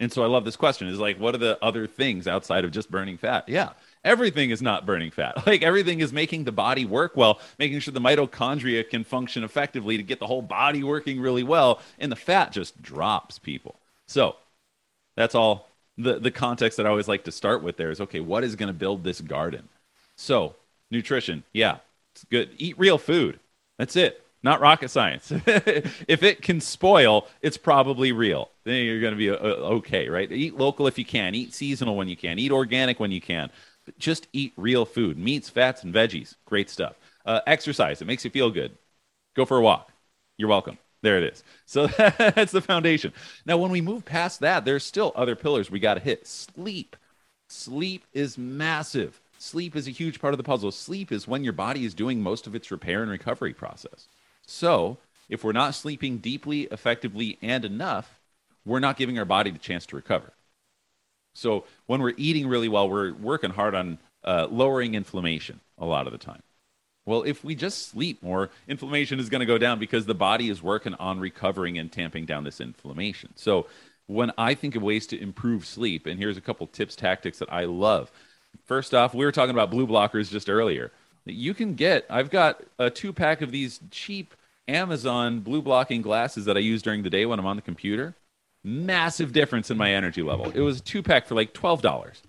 [0.00, 2.70] And so I love this question is like, what are the other things outside of
[2.70, 3.48] just burning fat?
[3.48, 3.70] Yeah,
[4.08, 5.36] everything is not burning fat.
[5.48, 9.96] Like everything is making the body work well, making sure the mitochondria can function effectively
[9.96, 13.76] to get the whole body working really well, and the fat just drops people.
[14.06, 14.36] So
[15.16, 18.20] that's all the, the context that I always like to start with there is okay,
[18.20, 19.68] what is going to build this garden?
[20.16, 20.54] So,
[20.90, 21.78] nutrition, yeah,
[22.14, 22.50] it's good.
[22.58, 23.40] Eat real food.
[23.78, 24.22] That's it.
[24.42, 25.32] Not rocket science.
[25.46, 28.50] if it can spoil, it's probably real.
[28.64, 30.30] Then you're going to be uh, okay, right?
[30.30, 31.34] Eat local if you can.
[31.34, 32.38] Eat seasonal when you can.
[32.38, 33.50] Eat organic when you can
[33.98, 36.34] just eat real food meats, fats, and veggies.
[36.44, 36.96] Great stuff.
[37.24, 38.76] Uh, exercise, it makes you feel good.
[39.34, 39.90] Go for a walk.
[40.36, 40.78] You're welcome.
[41.02, 41.44] There it is.
[41.66, 43.12] So that's the foundation.
[43.44, 46.26] Now, when we move past that, there's still other pillars we got to hit.
[46.26, 46.96] Sleep.
[47.48, 49.20] Sleep is massive.
[49.38, 50.72] Sleep is a huge part of the puzzle.
[50.72, 54.08] Sleep is when your body is doing most of its repair and recovery process.
[54.46, 54.96] So,
[55.28, 58.18] if we're not sleeping deeply, effectively, and enough,
[58.64, 60.32] we're not giving our body the chance to recover.
[61.38, 66.06] So when we're eating really well, we're working hard on uh, lowering inflammation a lot
[66.06, 66.42] of the time.
[67.06, 70.50] Well, if we just sleep more, inflammation is going to go down because the body
[70.50, 73.30] is working on recovering and tamping down this inflammation.
[73.36, 73.66] So
[74.08, 77.52] when I think of ways to improve sleep, and here's a couple tips, tactics that
[77.52, 78.10] I love.
[78.64, 80.92] First off, we were talking about blue blockers just earlier.
[81.24, 84.34] You can get, I've got a two pack of these cheap
[84.66, 88.14] Amazon blue blocking glasses that I use during the day when I'm on the computer
[88.64, 90.50] massive difference in my energy level.
[90.50, 92.22] It was a two pack for like twelve dollars.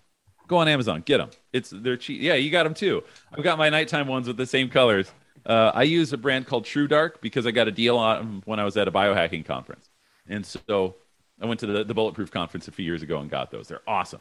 [0.47, 1.29] Go on Amazon, get them.
[1.53, 2.21] It's they're cheap.
[2.21, 3.03] Yeah, you got them too.
[3.31, 5.11] I've got my nighttime ones with the same colors.
[5.45, 8.41] Uh, I use a brand called True Dark because I got a deal on them
[8.45, 9.89] when I was at a biohacking conference,
[10.27, 10.95] and so
[11.41, 13.67] I went to the, the Bulletproof conference a few years ago and got those.
[13.67, 14.19] They're awesome.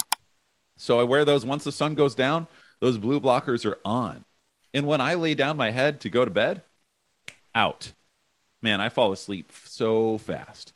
[0.77, 2.47] So I wear those once the sun goes down.
[2.81, 4.25] Those blue blockers are on,
[4.73, 6.63] and when I lay down my head to go to bed,
[7.55, 7.93] out.
[8.63, 10.73] Man, I fall asleep so fast.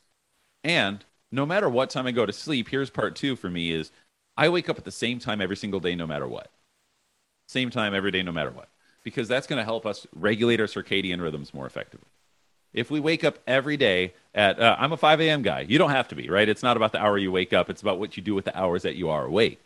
[0.63, 3.91] And no matter what time I go to sleep, here's part two for me is
[4.37, 6.51] I wake up at the same time every single day, no matter what.
[7.47, 8.69] Same time every day, no matter what.
[9.03, 12.07] Because that's going to help us regulate our circadian rhythms more effectively.
[12.71, 15.41] If we wake up every day at, uh, I'm a 5 a.m.
[15.41, 15.61] guy.
[15.61, 16.47] You don't have to be, right?
[16.47, 18.57] It's not about the hour you wake up, it's about what you do with the
[18.57, 19.59] hours that you are awake.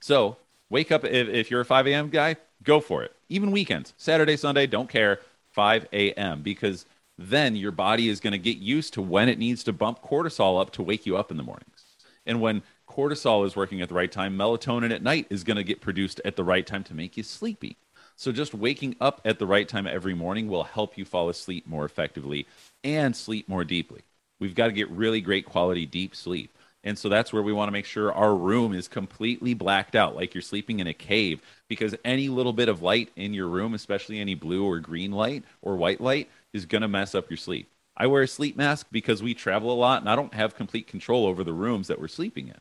[0.00, 0.38] So
[0.70, 2.08] wake up if, if you're a 5 a.m.
[2.08, 3.14] guy, go for it.
[3.28, 5.20] Even weekends, Saturday, Sunday, don't care.
[5.52, 6.42] 5 a.m.
[6.42, 6.86] because
[7.20, 10.58] then your body is going to get used to when it needs to bump cortisol
[10.60, 11.84] up to wake you up in the mornings.
[12.24, 15.64] And when cortisol is working at the right time, melatonin at night is going to
[15.64, 17.76] get produced at the right time to make you sleepy.
[18.16, 21.66] So just waking up at the right time every morning will help you fall asleep
[21.66, 22.46] more effectively
[22.82, 24.00] and sleep more deeply.
[24.38, 26.50] We've got to get really great quality deep sleep.
[26.82, 30.16] And so that's where we want to make sure our room is completely blacked out,
[30.16, 33.74] like you're sleeping in a cave, because any little bit of light in your room,
[33.74, 37.36] especially any blue or green light or white light, is going to mess up your
[37.36, 37.70] sleep.
[37.96, 40.86] I wear a sleep mask because we travel a lot and I don't have complete
[40.86, 42.60] control over the rooms that we're sleeping in.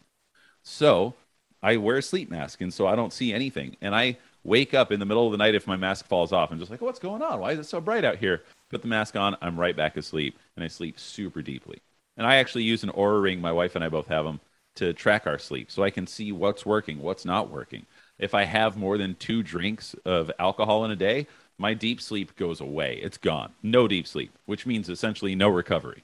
[0.63, 1.13] So
[1.61, 3.77] I wear a sleep mask and so I don't see anything.
[3.81, 6.51] And I wake up in the middle of the night if my mask falls off
[6.51, 7.39] and just like, what's going on?
[7.39, 8.43] Why is it so bright out here?
[8.69, 11.81] Put the mask on, I'm right back asleep and I sleep super deeply.
[12.17, 13.39] And I actually use an Oura ring.
[13.39, 14.41] My wife and I both have them
[14.75, 17.85] to track our sleep so I can see what's working, what's not working.
[18.17, 21.27] If I have more than two drinks of alcohol in a day,
[21.59, 22.99] my deep sleep goes away.
[23.03, 23.51] It's gone.
[23.61, 26.03] No deep sleep, which means essentially no recovery.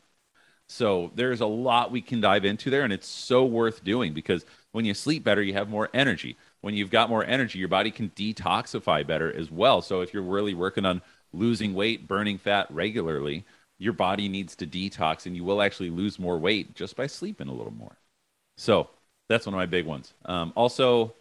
[0.67, 4.45] So there's a lot we can dive into there, and it's so worth doing because
[4.73, 6.37] when you sleep better, you have more energy.
[6.61, 9.81] When you've got more energy, your body can detoxify better as well.
[9.81, 13.45] So if you're really working on losing weight, burning fat regularly,
[13.77, 17.47] your body needs to detox and you will actually lose more weight just by sleeping
[17.47, 17.97] a little more.
[18.57, 18.89] So
[19.29, 20.13] that's one of my big ones.
[20.25, 21.13] Um, also,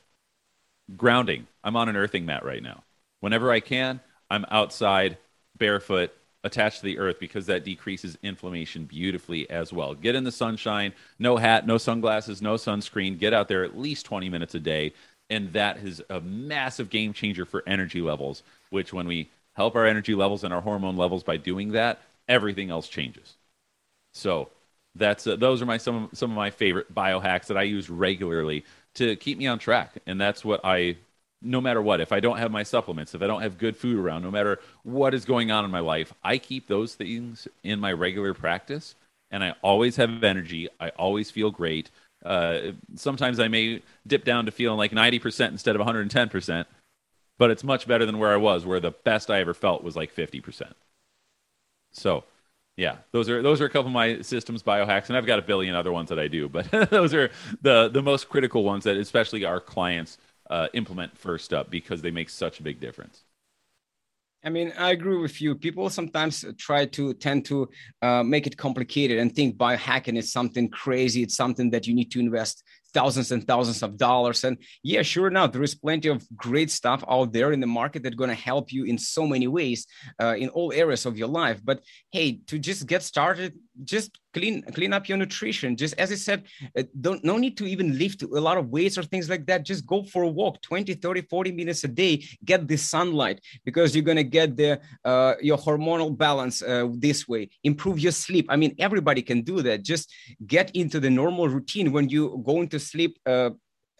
[0.96, 1.46] grounding.
[1.62, 2.84] I'm on an earthing mat right now.
[3.20, 5.18] Whenever I can, I'm outside
[5.58, 9.94] barefoot attached to the earth because that decreases inflammation beautifully as well.
[9.94, 13.18] Get in the sunshine, no hat, no sunglasses, no sunscreen.
[13.18, 14.92] Get out there at least 20 minutes a day.
[15.30, 19.86] And that is a massive game changer for energy levels, which when we help our
[19.86, 23.34] energy levels and our hormone levels by doing that, everything else changes.
[24.12, 24.50] So
[24.94, 28.64] that's uh, those are my some some of my favorite biohacks that I use regularly
[28.94, 30.96] to keep me on track, and that's what I.
[31.44, 33.98] No matter what, if I don't have my supplements, if I don't have good food
[33.98, 37.78] around, no matter what is going on in my life, I keep those things in
[37.78, 38.94] my regular practice,
[39.30, 40.68] and I always have energy.
[40.80, 41.90] I always feel great.
[42.24, 46.64] Uh, sometimes I may dip down to feeling like 90% instead of 110%,
[47.38, 49.96] but it's much better than where I was, where the best I ever felt was
[49.96, 50.72] like 50%.
[51.92, 52.24] So,
[52.76, 55.42] yeah, those are those are a couple of my systems biohacks, and I've got a
[55.42, 57.30] billion other ones that I do, but those are
[57.62, 60.18] the the most critical ones that especially our clients
[60.50, 63.24] uh, implement first up because they make such a big difference.
[64.44, 65.54] I mean, I agree with you.
[65.54, 67.70] People sometimes try to tend to
[68.02, 71.22] uh, make it complicated and think biohacking is something crazy.
[71.22, 74.44] It's something that you need to invest thousands and thousands of dollars.
[74.44, 78.02] And yeah, sure enough, there is plenty of great stuff out there in the market
[78.02, 79.86] that's going to help you in so many ways
[80.20, 81.60] uh, in all areas of your life.
[81.64, 81.80] But
[82.12, 85.76] hey, to just get started, just clean clean up your nutrition.
[85.76, 86.44] Just as I said,
[86.78, 89.64] uh, don't no need to even lift a lot of weights or things like that.
[89.64, 92.24] Just go for a walk 20, 30, 40 minutes a day.
[92.44, 97.26] Get the sunlight because you're going to get the uh, your hormonal balance uh, this
[97.26, 97.48] way.
[97.64, 98.46] Improve your sleep.
[98.48, 99.82] I mean, everybody can do that.
[99.82, 100.12] Just
[100.46, 103.50] get into the normal routine when you go into sleep uh,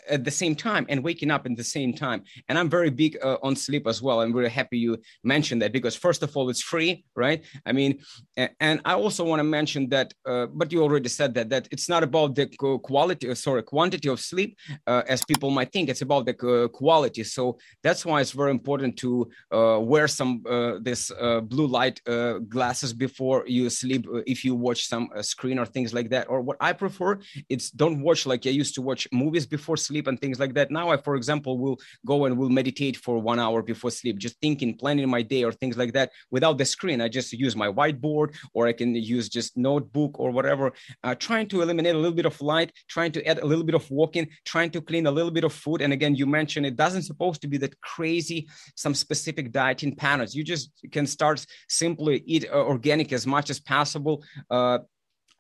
[0.08, 2.22] at the same time and waking up at the same time.
[2.48, 4.20] And I'm very big uh, on sleep as well.
[4.20, 7.44] I'm really happy you mentioned that because first of all, it's free, right?
[7.66, 8.00] I mean,
[8.36, 11.88] and I also want to mention that, uh, but you already said that that it's
[11.88, 12.46] not about the
[12.82, 15.88] quality, uh, sorry, quantity of sleep uh, as people might think.
[15.88, 17.24] It's about the quality.
[17.24, 21.10] So that's why it's very important to uh, wear some uh, this
[21.42, 22.00] blue light
[22.48, 26.28] glasses before you sleep if you watch some screen or things like that.
[26.28, 29.93] Or what I prefer, it's don't watch like I used to watch movies before sleep
[29.94, 30.70] sleep and things like that.
[30.78, 34.36] Now I, for example, will go and will meditate for one hour before sleep, just
[34.40, 36.98] thinking, planning my day or things like that without the screen.
[37.00, 40.66] I just use my whiteboard or I can use just notebook or whatever,
[41.04, 43.76] uh, trying to eliminate a little bit of light, trying to add a little bit
[43.80, 45.80] of walking, trying to clean a little bit of food.
[45.84, 50.34] And again, you mentioned it doesn't supposed to be that crazy, some specific dieting patterns.
[50.34, 54.16] You just can start simply eat uh, organic as much as possible.
[54.50, 54.78] Uh,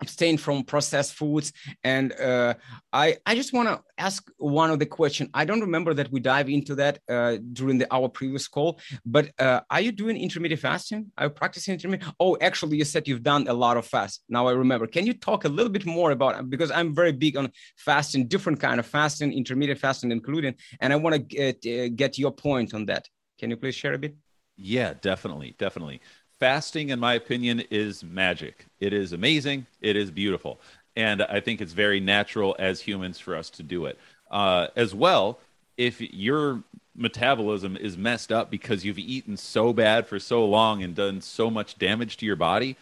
[0.00, 1.52] abstain from processed foods.
[1.82, 2.54] And uh,
[2.92, 5.28] i i just want to ask one of the question.
[5.34, 9.30] I don't remember that we dive into that uh, during the our previous call but
[9.38, 11.12] uh, are you doing intermittent fasting?
[11.18, 12.14] Are you practicing intermittent?
[12.20, 14.22] Oh actually you said you've done a lot of fast.
[14.28, 14.86] Now i remember.
[14.86, 18.60] Can you talk a little bit more about because i'm very big on fasting different
[18.60, 22.74] kind of fasting intermittent fasting including and i want to get, uh, get your point
[22.74, 23.06] on that.
[23.38, 24.14] Can you please share a bit?
[24.56, 26.00] Yeah definitely definitely
[26.38, 28.66] fasting, in my opinion, is magic.
[28.80, 29.66] It is amazing.
[29.80, 30.60] It is beautiful.
[30.96, 33.98] And I think it's very natural as humans for us to do it.
[34.30, 35.38] Uh, as well,
[35.76, 36.62] if your
[36.96, 41.50] metabolism is messed up because you've eaten so bad for so long and done so
[41.50, 42.76] much damage to your body,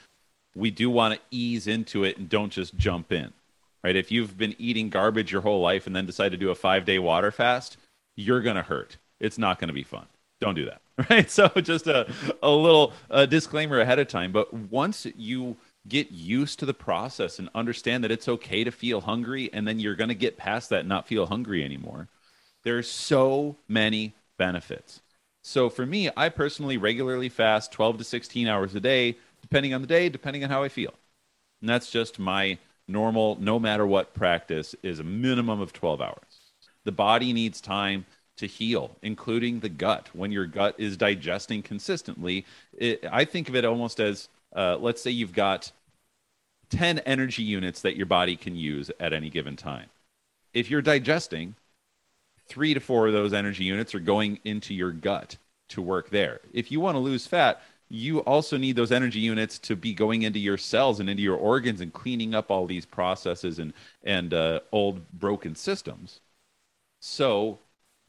[0.55, 3.33] we do want to ease into it and don't just jump in.
[3.83, 3.97] Right?
[3.97, 6.85] If you've been eating garbage your whole life and then decide to do a five
[6.85, 7.79] day water fast,
[8.15, 8.97] you're going to hurt.
[9.19, 10.07] It's not going to be fun.
[10.43, 10.80] Don't do that.
[11.09, 11.30] Right.
[11.30, 12.12] So, just a,
[12.43, 12.93] a little
[13.28, 14.30] disclaimer ahead of time.
[14.30, 15.57] But once you
[15.88, 19.80] get used to the process and understand that it's okay to feel hungry, and then
[19.80, 22.09] you're going to get past that and not feel hungry anymore,
[22.62, 25.01] there's so many benefits.
[25.43, 29.80] So, for me, I personally regularly fast 12 to 16 hours a day, depending on
[29.80, 30.93] the day, depending on how I feel.
[31.62, 36.53] And that's just my normal, no matter what practice, is a minimum of 12 hours.
[36.84, 38.05] The body needs time
[38.43, 40.11] to heal, including the gut.
[40.12, 42.45] When your gut is digesting consistently,
[42.76, 45.72] it, I think of it almost as uh, let's say you've got
[46.70, 49.88] 10 energy units that your body can use at any given time.
[50.53, 51.55] If you're digesting,
[52.49, 55.36] three to four of those energy units are going into your gut
[55.68, 56.40] to work there.
[56.53, 60.22] If you want to lose fat, you also need those energy units to be going
[60.22, 63.72] into your cells and into your organs and cleaning up all these processes and
[64.03, 66.20] and uh, old broken systems.
[67.01, 67.59] So,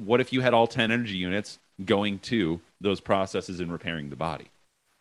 [0.06, 4.16] what if you had all 10 energy units going to those processes and repairing the
[4.16, 4.50] body?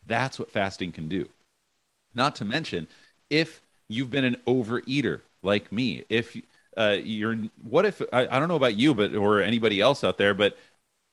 [0.07, 1.29] That's what fasting can do.
[2.15, 2.89] Not to mention,
[3.31, 6.37] if you've been an overeater like me, if
[6.77, 10.19] uh, you're, what if, I, I don't know about you, but, or anybody else out
[10.19, 10.57] there, but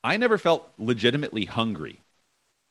[0.04, 2.02] I never felt legitimately hungry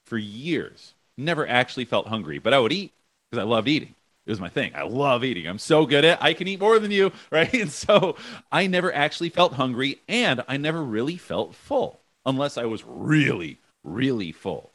[0.06, 0.94] for years.
[1.16, 2.92] Never actually felt hungry, but I would eat
[3.30, 3.94] because I loved eating.
[4.28, 4.72] It was my thing.
[4.74, 5.48] I love eating.
[5.48, 6.24] I'm so good at it.
[6.24, 7.52] I can eat more than you, right?
[7.54, 8.16] And so
[8.52, 13.58] I never actually felt hungry and I never really felt full unless I was really,
[13.82, 14.70] really full.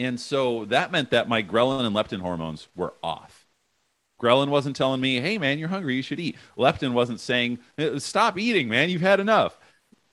[0.00, 3.46] And so that meant that my ghrelin and leptin hormones were off.
[4.20, 5.94] Ghrelin wasn't telling me, hey, man, you're hungry.
[5.96, 6.36] You should eat.
[6.58, 8.90] Leptin wasn't saying, eh, stop eating, man.
[8.90, 9.58] You've had enough.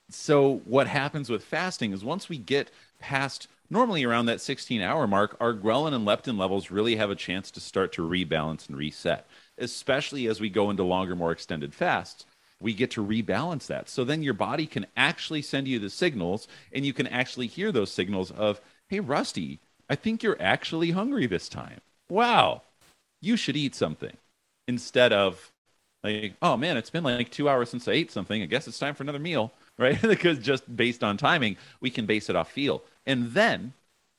[0.10, 5.08] So, what happens with fasting is once we get past normally around that 16 hour
[5.08, 8.78] mark, our ghrelin and leptin levels really have a chance to start to rebalance and
[8.78, 12.26] reset, especially as we go into longer, more extended fasts.
[12.60, 13.90] We get to rebalance that.
[13.90, 17.72] So then your body can actually send you the signals, and you can actually hear
[17.72, 19.60] those signals of, hey, Rusty,
[19.90, 21.82] I think you're actually hungry this time.
[22.10, 22.62] Wow,
[23.22, 24.16] you should eat something.
[24.68, 25.52] Instead of,
[26.04, 28.42] like, oh man, it's been like two hours since I ate something.
[28.42, 30.02] I guess it's time for another meal, right?
[30.02, 32.82] because just based on timing, we can base it off feel.
[33.06, 33.74] And then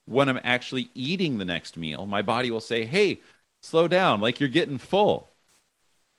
[0.06, 3.20] when I'm actually eating the next meal, my body will say, hey,
[3.62, 5.30] slow down, like you're getting full.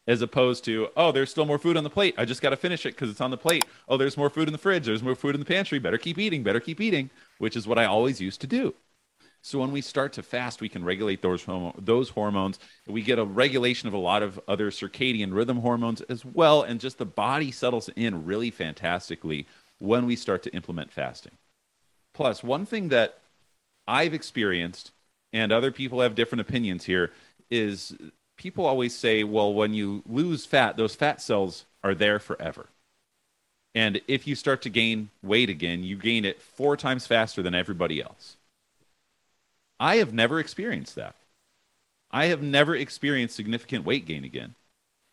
[0.08, 2.14] As opposed to, oh, there's still more food on the plate.
[2.16, 3.66] I just got to finish it because it's on the plate.
[3.90, 4.86] Oh, there's more food in the fridge.
[4.86, 5.80] There's more food in the pantry.
[5.80, 6.44] Better keep eating.
[6.44, 7.10] Better keep eating,
[7.40, 8.76] which is what I always used to do.
[9.42, 11.46] So when we start to fast, we can regulate those
[11.78, 12.60] those hormones.
[12.88, 16.80] We get a regulation of a lot of other circadian rhythm hormones as well, and
[16.80, 19.46] just the body settles in really fantastically
[19.78, 21.34] when we start to implement fasting.
[22.16, 23.20] Plus, one thing that
[23.88, 24.92] I've experienced,
[25.34, 27.12] and other people have different opinions here,
[27.52, 27.94] is
[28.38, 32.68] people always say, well, when you lose fat, those fat cells are there forever.
[33.76, 37.54] And if you start to gain weight again, you gain it four times faster than
[37.54, 38.38] everybody else.
[39.78, 41.16] I have never experienced that.
[42.12, 44.56] I have never experienced significant weight gain again.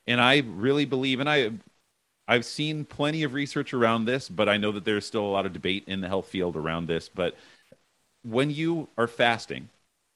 [0.06, 1.50] And I really believe, and I
[2.28, 5.46] I've seen plenty of research around this, but I know that there's still a lot
[5.46, 7.08] of debate in the health field around this.
[7.08, 7.36] But
[8.22, 9.68] when you are fasting,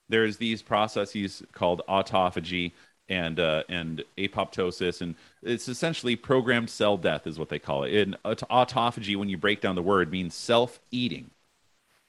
[0.09, 2.73] there's these processes called autophagy
[3.09, 7.95] and uh, and apoptosis, and it's essentially programmed cell death, is what they call it.
[7.95, 11.31] And autophagy, when you break down the word, means self-eating.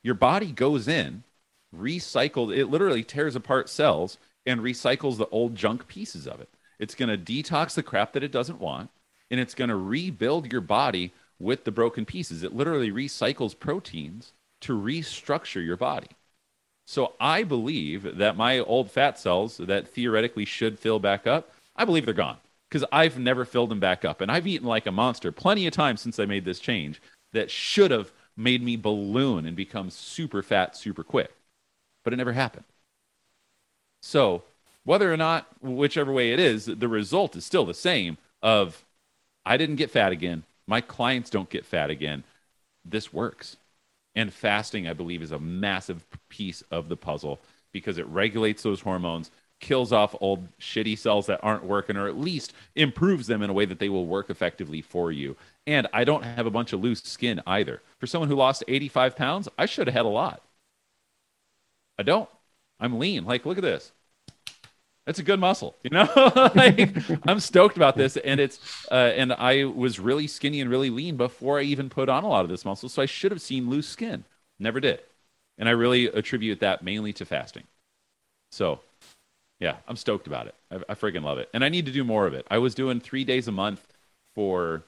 [0.03, 1.23] Your body goes in,
[1.75, 2.55] recycles.
[2.55, 6.49] It literally tears apart cells and recycles the old junk pieces of it.
[6.79, 8.89] It's going to detox the crap that it doesn't want
[9.29, 12.43] and it's going to rebuild your body with the broken pieces.
[12.43, 16.09] It literally recycles proteins to restructure your body.
[16.85, 21.85] So I believe that my old fat cells that theoretically should fill back up, I
[21.85, 22.37] believe they're gone
[22.69, 24.21] because I've never filled them back up.
[24.21, 27.01] And I've eaten like a monster plenty of times since I made this change
[27.33, 31.33] that should have made me balloon and become super fat super quick.
[32.03, 32.65] But it never happened.
[34.01, 34.43] So,
[34.85, 38.85] whether or not, whichever way it is, the result is still the same of
[39.47, 40.43] I didn't get fat again.
[40.67, 42.23] My clients don't get fat again.
[42.83, 43.55] This works.
[44.13, 47.39] And fasting, I believe, is a massive piece of the puzzle
[47.71, 52.17] because it regulates those hormones, kills off old shitty cells that aren't working, or at
[52.17, 55.37] least improves them in a way that they will work effectively for you.
[55.65, 57.81] And I don't have a bunch of loose skin either.
[57.99, 60.41] For someone who lost 85 pounds, I should have had a lot.
[61.97, 62.29] I don't.
[62.79, 63.23] I'm lean.
[63.23, 63.91] Like, look at this.
[65.07, 66.07] That's a good muscle, you know.
[66.55, 66.97] like,
[67.27, 68.59] I'm stoked about this, and it's
[68.91, 72.29] uh, and I was really skinny and really lean before I even put on a
[72.29, 74.25] lot of this muscle, so I should have seen loose skin.
[74.59, 75.01] Never did,
[75.57, 77.63] and I really attribute that mainly to fasting.
[78.51, 78.81] So,
[79.59, 80.55] yeah, I'm stoked about it.
[80.71, 82.47] I, I friggin' love it, and I need to do more of it.
[82.51, 83.87] I was doing three days a month
[84.35, 84.83] for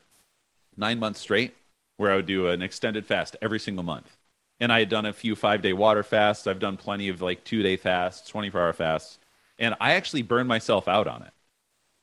[0.78, 1.56] nine months straight,
[1.98, 4.18] where I would do an extended fast every single month.
[4.60, 6.48] And I had done a few five day water fasts.
[6.48, 9.19] I've done plenty of like two day fasts, 24 hour fasts.
[9.60, 11.32] And I actually burned myself out on it.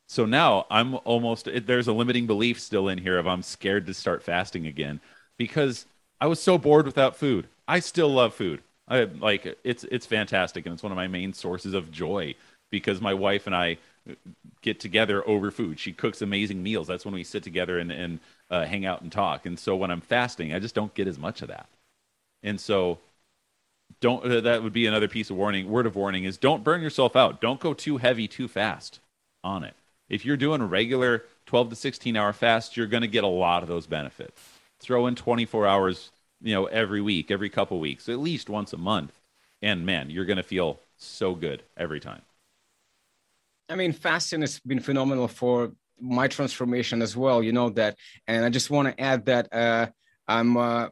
[0.09, 3.95] So now I'm almost, there's a limiting belief still in here of I'm scared to
[3.95, 5.01] start fasting again
[5.37, 5.87] because
[6.21, 7.49] I was so bored without food.
[7.67, 8.63] I still love food.
[8.89, 12.37] I like it's it's fantastic and it's one of my main sources of joy
[12.71, 13.79] because my wife and I
[14.63, 15.79] get together over food.
[15.79, 16.87] She cooks amazing meals.
[16.87, 19.47] That's when we sit together and, and uh, hang out and talk.
[19.47, 21.69] And so when I'm fasting, I just don't get as much of that.
[22.43, 22.99] And so
[24.01, 26.83] don't uh, that would be another piece of warning word of warning is don't burn
[26.83, 27.41] yourself out.
[27.41, 29.01] Don't go too heavy too fast
[29.43, 29.75] on it.
[30.09, 33.29] If you're doing a regular 12 to 16 hour fast you're going to get a
[33.29, 34.41] lot of those benefits.
[34.79, 36.11] Throw in 24 hours
[36.43, 39.19] you know every week every couple weeks at least once a month
[39.63, 42.23] and man you're going to feel so good every time.
[43.69, 47.43] I mean, fasting has been phenomenal for my transformation as well.
[47.43, 49.87] You know that, and I just want to add that uh,
[50.29, 50.89] I'm uh,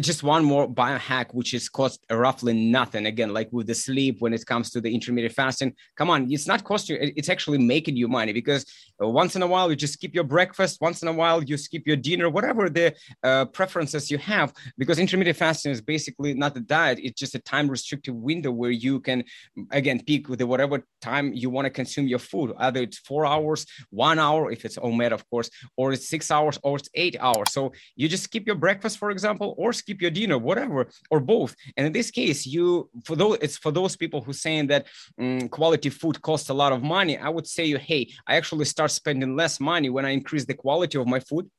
[0.00, 3.06] just one more biohack which is cost roughly nothing.
[3.06, 6.46] Again like with the sleep when it comes to the intermittent fasting come on it's
[6.46, 8.64] not costing you it's actually making you money because
[9.02, 11.56] uh, once in a while you just skip your breakfast once in a while you
[11.56, 16.56] skip your dinner whatever the uh, preferences you have because intermittent fasting is basically not
[16.56, 19.24] a diet it's just a time restricted window where you can
[19.70, 23.66] again peak with whatever time you want to consume your food either it's four hours
[23.90, 27.52] one hour if it's OMAD of course or it's six hours or it's eight hours.
[27.52, 31.54] So you just skip your breakfast for example or skip your dinner, whatever, or both.
[31.76, 34.86] And in this case, you for those it's for those people who saying that
[35.18, 37.18] um, quality food costs a lot of money.
[37.18, 40.54] I would say you, hey, I actually start spending less money when I increase the
[40.54, 41.50] quality of my food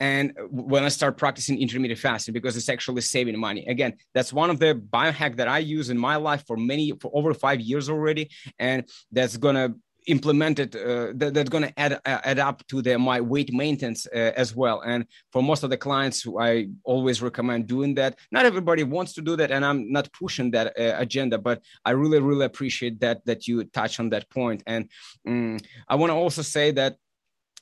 [0.00, 4.50] and when i start practicing intermittent fasting because it's actually saving money again that's one
[4.50, 7.88] of the biohack that i use in my life for many for over five years
[7.88, 9.74] already and that's gonna
[10.08, 14.06] implemented uh, that, that's going to add uh, add up to the my weight maintenance
[14.06, 14.80] uh, as well.
[14.80, 18.18] And for most of the clients i always recommend doing that.
[18.32, 21.90] Not everybody wants to do that and i'm not pushing that uh, agenda but i
[21.90, 24.62] really really appreciate that that you touch on that point.
[24.66, 24.88] And
[25.26, 26.96] um, i want to also say that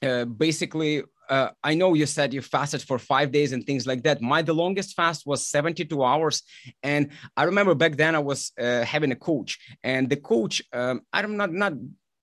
[0.03, 4.03] uh, basically uh, I know you said you fasted for five days and things like
[4.05, 4.23] that.
[4.23, 6.43] My the longest fast was 72 hours,
[6.83, 11.01] and I remember back then I was uh, having a coach, and the coach, um,
[11.13, 11.73] I'm not not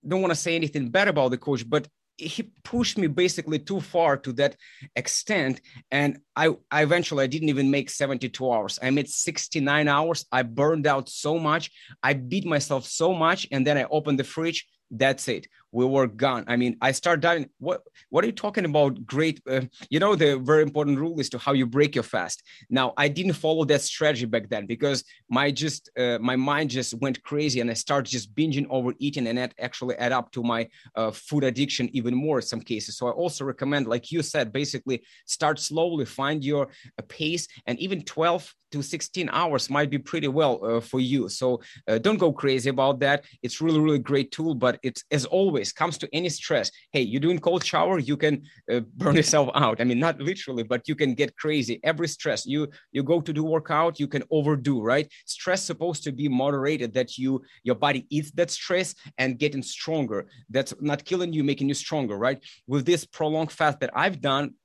[0.07, 1.87] don't want to say anything bad about the coach, but
[2.17, 4.55] he pushed me basically too far to that
[4.95, 8.77] extent and I, I eventually i didn't even make 72 hours.
[8.81, 10.25] I made 69 hours.
[10.31, 11.71] I burned out so much.
[12.03, 14.67] I beat myself so much and then i opened the fridge.
[14.91, 16.45] That's it we were gone.
[16.47, 19.05] I mean i start dying what what are you talking about?
[19.05, 22.43] Great uh, you know the very important rule is to how you break your fast.
[22.69, 26.93] Now i didn't follow that strategy back then because my just uh, my mind just
[27.01, 30.61] went crazy and i started just binging overeating and that actually add up to my
[30.95, 32.97] uh, food addiction even more in some cases.
[32.97, 36.67] So i also recommend like you said basically start slowly find your
[36.99, 41.29] uh, pace and even 12 to 16 hours might be pretty well uh, for you.
[41.29, 43.23] So uh, don't go crazy about that.
[43.43, 46.71] It's really, really great tool, but it's as always comes to any stress.
[46.91, 49.81] Hey, you're doing cold shower, you can uh, burn yourself out.
[49.81, 51.79] I mean, not literally, but you can get crazy.
[51.83, 54.81] Every stress you you go to do workout, you can overdo.
[54.81, 55.11] Right?
[55.25, 56.93] Stress supposed to be moderated.
[56.93, 60.27] That you your body eats that stress and getting stronger.
[60.49, 62.17] That's not killing you, making you stronger.
[62.17, 62.43] Right?
[62.67, 64.55] With this prolonged fast that I've done,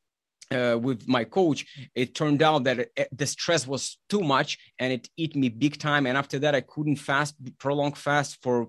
[0.51, 4.93] uh, with my coach, it turned out that it, the stress was too much and
[4.93, 6.07] it eat me big time.
[6.07, 8.69] And after that, I couldn't fast, prolong fast for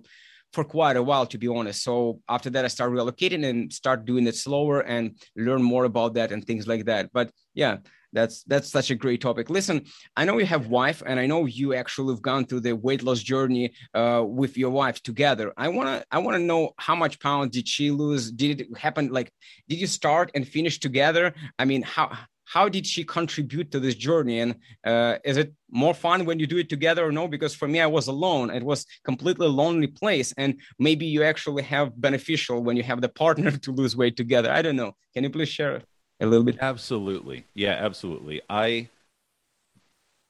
[0.54, 1.84] for quite a while, to be honest.
[1.84, 6.16] So after that, I started relocating and start doing it slower and learn more about
[6.16, 7.12] that and things like that.
[7.14, 7.78] But yeah,
[8.14, 9.86] that's that's such a great topic listen
[10.18, 13.04] i know you have wife and i know you actually have gone through the weight
[13.04, 16.95] loss journey uh, with your wife together i want to i want to know how
[16.95, 19.32] much pounds did she lose did it happen like
[19.68, 22.12] did you start and finish together i mean how
[22.54, 26.47] how did she contribute to this journey and uh, is it more fun when you
[26.47, 29.88] do it together or no because for me i was alone it was completely lonely
[29.88, 34.16] place and maybe you actually have beneficial when you have the partner to lose weight
[34.18, 35.82] together i don't know can you please share
[36.20, 36.58] a little bit?
[36.60, 37.45] Absolutely.
[37.54, 38.41] Yeah, absolutely.
[38.50, 38.89] I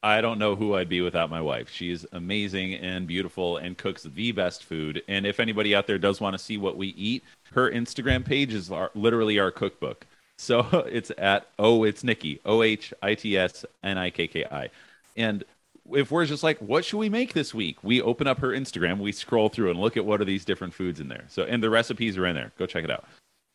[0.01, 1.69] I don't know who I'd be without my wife.
[1.69, 5.03] She's amazing and beautiful and cooks the best food.
[5.09, 8.53] And if anybody out there does want to see what we eat, her Instagram page
[8.53, 10.05] is literally our cookbook.
[10.39, 14.45] So it's at oh, it's Nikki O H I T S N I K K
[14.45, 14.69] I,
[15.17, 15.43] and
[15.91, 17.83] if we're just like, what should we make this week?
[17.83, 20.73] We open up her Instagram, we scroll through and look at what are these different
[20.73, 21.25] foods in there.
[21.27, 22.51] So and the recipes are in there.
[22.57, 23.05] Go check it out.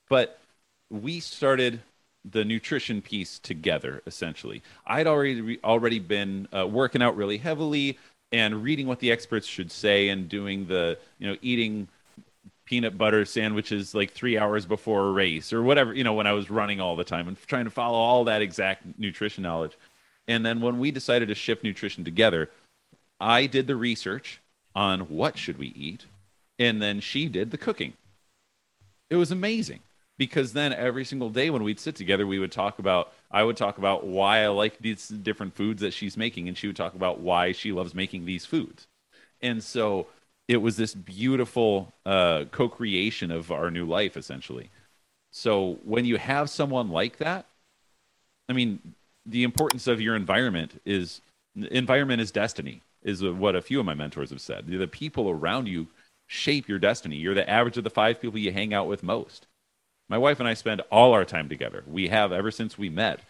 [0.09, 0.39] But
[0.91, 1.81] we started
[2.31, 7.99] the nutrition piece together essentially i'd already already been uh, working out really heavily
[8.33, 11.87] and reading what the experts should say and doing the you know eating
[12.65, 16.33] peanut butter sandwiches like three hours before a race or whatever, you know, when I
[16.33, 19.77] was running all the time and trying to follow all that exact nutrition knowledge.
[20.27, 22.51] And then when we decided to shift nutrition together,
[23.21, 24.41] I did the research
[24.75, 26.07] on what should we eat,
[26.59, 27.93] and then she did the cooking.
[29.11, 29.81] It was amazing
[30.19, 33.13] because then every single day when we'd sit together, we would talk about.
[33.31, 36.67] I would talk about why I like these different foods that she's making, and she
[36.67, 38.87] would talk about why she loves making these foods.
[39.43, 40.07] And so
[40.49, 44.71] it was this beautiful uh, co-creation of our new life, essentially.
[45.31, 47.47] So when you have someone like that,
[48.49, 48.81] I mean,
[49.27, 51.21] the importance of your environment is
[51.57, 54.67] environment is destiny is what a few of my mentors have said.
[54.67, 55.87] The people around you
[56.27, 57.17] shape your destiny.
[57.17, 59.47] You're the average of the five people you hang out with most.
[60.09, 61.85] My wife and I spend all our time together.
[61.87, 63.21] We have ever since we met.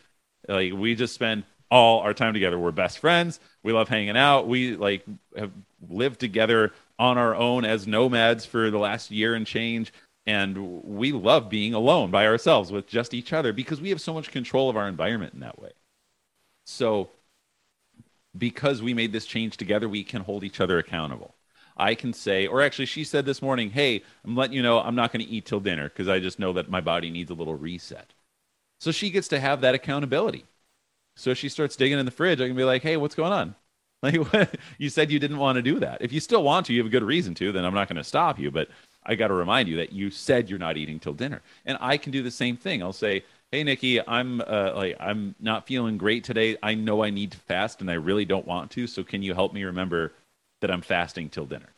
[0.49, 2.59] Like we just spend all our time together.
[2.59, 3.41] We're best friends.
[3.63, 4.47] We love hanging out.
[4.47, 5.05] We like
[5.37, 5.51] have
[5.89, 9.93] lived together on our own as nomads for the last year and change.
[10.27, 14.15] And we love being alone by ourselves with just each other because we have so
[14.15, 15.73] much control of our environment in that way.
[16.65, 17.11] So
[18.37, 21.35] because we made this change together, we can hold each other accountable.
[21.77, 24.95] I can say, or actually, she said this morning, Hey, I'm letting you know I'm
[24.95, 27.35] not going to eat till dinner because I just know that my body needs a
[27.35, 28.13] little reset.
[28.81, 30.45] So she gets to have that accountability.
[31.17, 32.41] So she starts digging in the fridge.
[32.41, 33.55] I can be like, Hey, what's going on?
[34.05, 36.03] Like, you said you didn't want to do that.
[36.03, 37.97] If you still want to, you have a good reason to, then I'm not going
[37.97, 38.51] to stop you.
[38.51, 38.69] But
[39.07, 41.43] I got to remind you that you said you're not eating till dinner.
[41.67, 42.83] And I can do the same thing.
[42.83, 43.25] I'll say,
[43.55, 47.39] hey nikki i'm uh, like i'm not feeling great today i know i need to
[47.39, 50.13] fast and i really don't want to so can you help me remember
[50.61, 51.69] that i'm fasting till dinner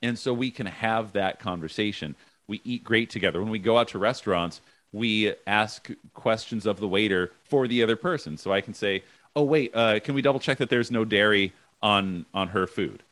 [0.00, 2.14] and so we can have that conversation
[2.46, 6.88] we eat great together when we go out to restaurants we ask questions of the
[6.88, 9.02] waiter for the other person so i can say
[9.38, 13.02] oh wait uh, can we double check that there's no dairy on on her food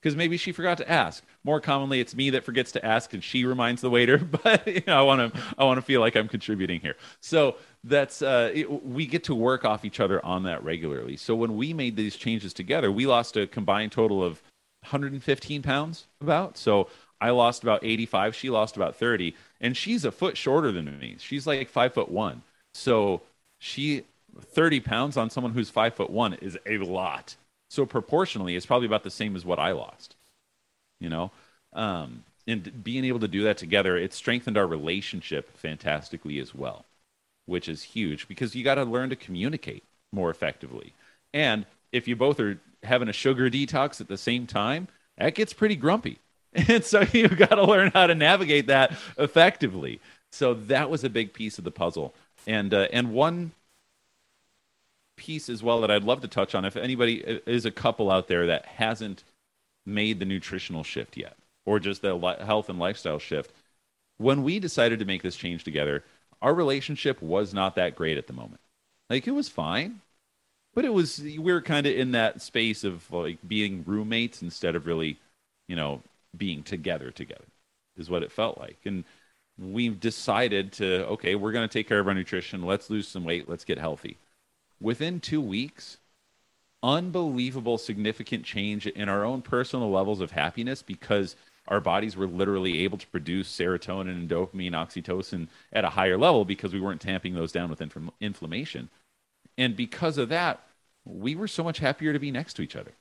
[0.00, 1.24] because maybe she forgot to ask.
[1.44, 4.18] More commonly, it's me that forgets to ask, and she reminds the waiter.
[4.42, 6.96] But you know, I want to I want to feel like I'm contributing here.
[7.20, 11.16] So that's uh, it, we get to work off each other on that regularly.
[11.16, 14.42] So when we made these changes together, we lost a combined total of
[14.82, 16.56] 115 pounds about.
[16.56, 16.88] So
[17.20, 18.34] I lost about 85.
[18.34, 21.16] She lost about 30, and she's a foot shorter than me.
[21.18, 22.42] She's like five foot one.
[22.72, 23.22] So
[23.58, 24.04] she
[24.38, 27.36] 30 pounds on someone who's five foot one is a lot.
[27.68, 30.16] So proportionally, it's probably about the same as what I lost.
[30.98, 31.30] You know,
[31.72, 36.84] um, and being able to do that together, it strengthened our relationship fantastically as well,
[37.46, 40.92] which is huge because you got to learn to communicate more effectively.
[41.32, 45.52] And if you both are having a sugar detox at the same time, that gets
[45.52, 46.18] pretty grumpy.
[46.68, 50.00] And so you've got to learn how to navigate that effectively.
[50.32, 52.12] So that was a big piece of the puzzle.
[52.44, 53.52] And uh, and one
[55.20, 56.64] piece as well that I'd love to touch on.
[56.64, 57.16] If anybody
[57.46, 59.22] is a couple out there that hasn't
[59.84, 63.52] made the nutritional shift yet, or just the health and lifestyle shift,
[64.16, 66.04] when we decided to make this change together,
[66.40, 68.62] our relationship was not that great at the moment.
[69.10, 70.00] Like it was fine,
[70.72, 74.74] but it was we were kind of in that space of like being roommates instead
[74.74, 75.18] of really,
[75.68, 76.00] you know,
[76.34, 77.44] being together together
[77.98, 78.78] is what it felt like.
[78.86, 79.04] And
[79.58, 82.62] we've decided to okay, we're going to take care of our nutrition.
[82.62, 83.50] Let's lose some weight.
[83.50, 84.16] Let's get healthy
[84.80, 85.98] within two weeks,
[86.82, 91.36] unbelievable significant change in our own personal levels of happiness because
[91.68, 96.44] our bodies were literally able to produce serotonin and dopamine, oxytocin at a higher level
[96.44, 98.88] because we weren't tamping those down with inf- inflammation.
[99.58, 100.60] And because of that,
[101.04, 102.92] we were so much happier to be next to each other.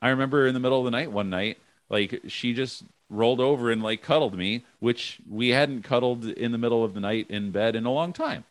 [0.00, 1.58] I remember in the middle of the night one night,
[1.88, 6.58] like she just rolled over and like cuddled me, which we hadn't cuddled in the
[6.58, 8.44] middle of the night in bed in a long time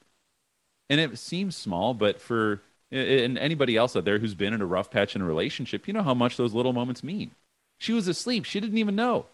[0.90, 4.66] and it seems small, but for and anybody else out there who's been in a
[4.66, 7.32] rough patch in a relationship, you know how much those little moments mean.
[7.78, 9.26] She was asleep; she didn't even know.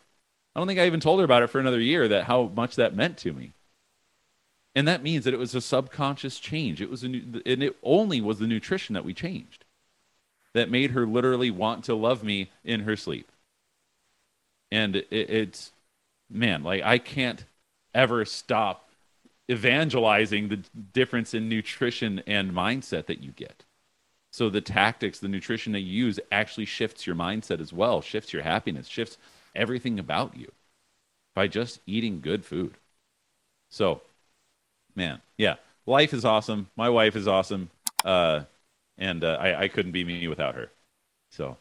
[0.55, 2.07] I don't think I even told her about it for another year.
[2.07, 3.53] That how much that meant to me.
[4.75, 6.81] And that means that it was a subconscious change.
[6.81, 9.65] It was a new, and it only was the nutrition that we changed
[10.53, 13.31] that made her literally want to love me in her sleep.
[14.71, 15.71] And it, it's,
[16.29, 17.43] man, like I can't
[17.93, 18.82] ever stop
[19.49, 20.57] evangelizing the
[20.93, 23.63] difference in nutrition and mindset that you get.
[24.31, 28.33] So the tactics, the nutrition that you use actually shifts your mindset as well, shifts
[28.33, 29.17] your happiness, shifts
[29.55, 30.51] everything about you
[31.35, 32.75] by just eating good food.
[33.69, 34.01] So,
[34.95, 36.69] man, yeah, life is awesome.
[36.75, 37.69] My wife is awesome.
[38.03, 38.41] Uh,
[38.97, 40.71] and uh, I, I couldn't be me without her.
[41.29, 41.57] So,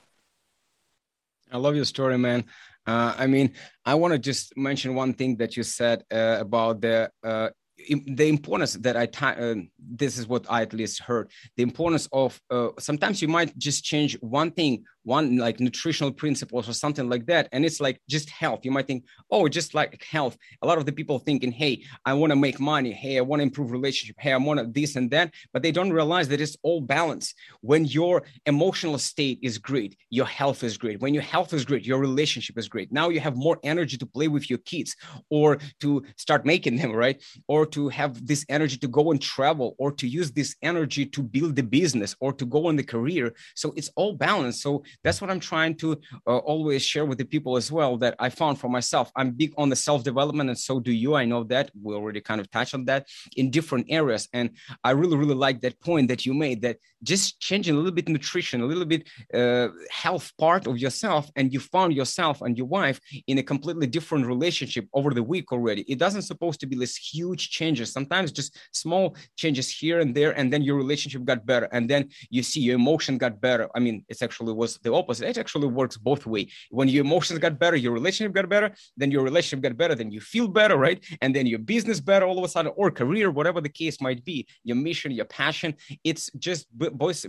[1.50, 2.44] I love your story, man.
[2.86, 3.52] Uh, I mean,
[3.84, 7.50] I want to just mention one thing that you said uh, about the uh,
[7.88, 12.40] the importance that I uh, this is what I at least heard the importance of
[12.50, 17.26] uh, sometimes you might just change one thing one like nutritional principles or something like
[17.26, 18.60] that and it's like just health.
[18.64, 20.36] You might think oh just like health.
[20.62, 22.92] A lot of the people thinking hey I want to make money.
[22.92, 24.16] Hey I want to improve relationship.
[24.18, 27.34] Hey I want to this and that but they don't realize that it's all balance.
[27.62, 31.00] When your emotional state is great your health is great.
[31.00, 32.92] When your health is great your relationship is great.
[32.92, 34.94] Now you have more energy to play with your kids
[35.30, 37.20] or to start making them right?
[37.48, 41.22] Or to have this energy to go and travel or to use this energy to
[41.22, 43.34] build the business or to go on the career.
[43.54, 44.62] So it's all balanced.
[44.62, 48.14] So that's what i'm trying to uh, always share with the people as well that
[48.18, 49.10] i found for myself.
[49.16, 51.14] I'm big on the self-development and so do you.
[51.14, 51.70] I know that.
[51.82, 53.06] We already kind of touched on that
[53.36, 54.28] in different areas.
[54.32, 54.50] And
[54.84, 58.08] i really really like that point that you made that just changing a little bit
[58.08, 62.66] nutrition a little bit uh, health part of yourself and you found yourself and your
[62.66, 65.82] wife in a completely different relationship over the week already.
[65.82, 67.92] It doesn't supposed to be this huge changes.
[67.92, 69.04] Sometimes just small
[69.36, 72.76] changes here and there and then your relationship got better and then you see your
[72.82, 73.68] emotion got better.
[73.76, 75.28] I mean it's actually was the opposite.
[75.28, 76.48] It actually works both way.
[76.70, 80.10] When your emotions got better your relationship got better then your relationship got better then
[80.10, 80.98] you feel better right?
[81.22, 84.24] And then your business better all of a sudden or career whatever the case might
[84.24, 85.74] be your mission your passion
[86.04, 86.66] it's just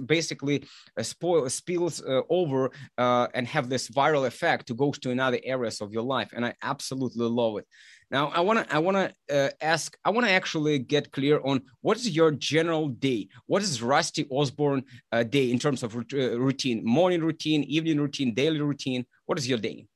[0.08, 0.58] basically
[0.98, 5.40] uh, spoil spills uh, over uh, and have this viral effect to go to another
[5.44, 7.68] areas of your life and i absolutely love it
[8.14, 11.42] now, I want to I want to uh, ask I want to actually get clear
[11.44, 13.28] on what is your general day?
[13.48, 16.86] What is Rusty Osborne uh, day in terms of uh, routine?
[16.86, 19.04] Morning routine, evening routine, daily routine.
[19.26, 19.88] What is your day?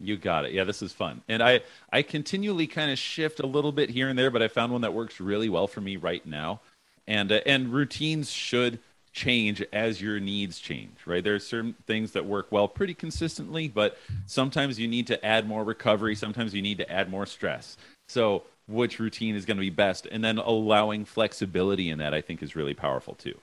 [0.00, 0.52] You got it.
[0.52, 1.22] Yeah, this is fun.
[1.28, 1.60] And I
[1.92, 4.80] I continually kind of shift a little bit here and there, but I found one
[4.80, 6.60] that works really well for me right now.
[7.06, 8.80] And uh, and routines should
[9.12, 11.22] change as your needs change, right?
[11.22, 15.48] There are certain things that work well pretty consistently, but sometimes you need to add
[15.48, 16.14] more recovery.
[16.14, 17.76] Sometimes you need to add more stress.
[18.08, 20.06] So, which routine is going to be best?
[20.10, 23.34] And then allowing flexibility in that, I think, is really powerful too.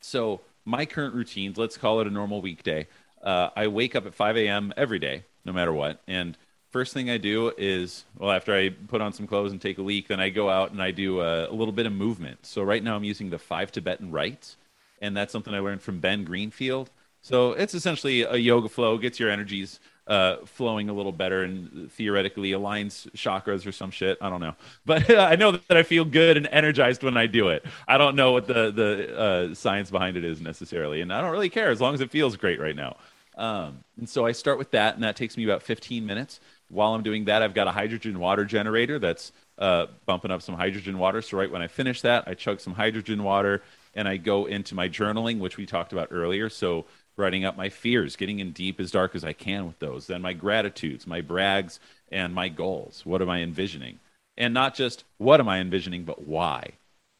[0.00, 2.88] So, my current routines, let's call it a normal weekday.
[3.22, 4.72] Uh, I wake up at 5 a.m.
[4.76, 6.00] every day, no matter what.
[6.06, 6.36] And
[6.70, 9.82] first thing I do is, well, after I put on some clothes and take a
[9.82, 12.44] leak, then I go out and I do a, a little bit of movement.
[12.44, 14.56] So, right now I'm using the five Tibetan rites
[15.00, 16.90] and that's something I learned from Ben Greenfield.
[17.22, 21.90] So it's essentially a yoga flow, gets your energies uh, flowing a little better, and
[21.90, 24.16] theoretically aligns chakras or some shit.
[24.20, 27.48] I don't know, but I know that I feel good and energized when I do
[27.48, 27.64] it.
[27.88, 31.32] I don't know what the the uh, science behind it is necessarily, and I don't
[31.32, 32.96] really care as long as it feels great right now.
[33.36, 36.40] Um, and so I start with that, and that takes me about 15 minutes.
[36.68, 40.54] While I'm doing that, I've got a hydrogen water generator that's uh, bumping up some
[40.54, 41.22] hydrogen water.
[41.22, 43.62] So right when I finish that, I chug some hydrogen water
[43.96, 46.48] and I go into my journaling, which we talked about earlier.
[46.48, 46.84] So
[47.16, 50.06] writing up my fears, getting in deep as dark as I can with those.
[50.06, 51.80] Then my gratitudes, my brags,
[52.12, 53.04] and my goals.
[53.04, 53.98] What am I envisioning?
[54.36, 56.72] And not just what am I envisioning, but why,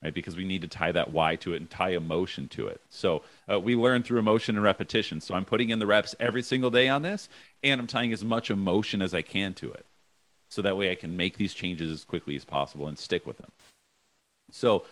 [0.02, 0.12] right?
[0.12, 2.82] Because we need to tie that why to it and tie emotion to it.
[2.90, 5.22] So uh, we learn through emotion and repetition.
[5.22, 7.30] So I'm putting in the reps every single day on this,
[7.64, 9.86] and I'm tying as much emotion as I can to it.
[10.50, 13.38] So that way I can make these changes as quickly as possible and stick with
[13.38, 13.50] them.
[14.52, 14.84] So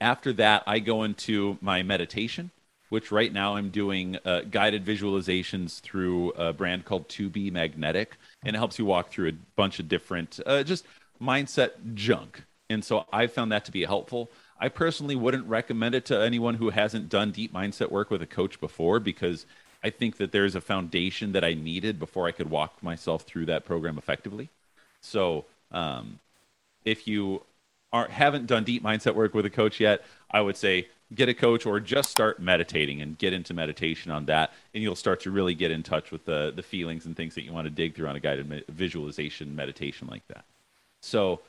[0.00, 2.50] after that, I go into my meditation,
[2.88, 8.16] which right now I'm doing uh, guided visualizations through a brand called To Be Magnetic,
[8.44, 10.84] and it helps you walk through a bunch of different uh, just
[11.20, 12.42] mindset junk.
[12.68, 14.30] And so I found that to be helpful.
[14.58, 18.26] I personally wouldn't recommend it to anyone who hasn't done deep mindset work with a
[18.26, 19.46] coach before because
[19.84, 23.46] I think that there's a foundation that I needed before I could walk myself through
[23.46, 24.48] that program effectively.
[25.00, 26.18] So, um,
[26.84, 27.42] if you
[27.92, 31.34] aren't haven't done deep mindset work with a coach yet, I would say get a
[31.34, 35.30] coach or just start meditating and get into meditation on that and you'll start to
[35.30, 37.94] really get in touch with the the feelings and things that you want to dig
[37.94, 40.44] through on a guided visualization meditation like that.
[41.02, 41.40] So,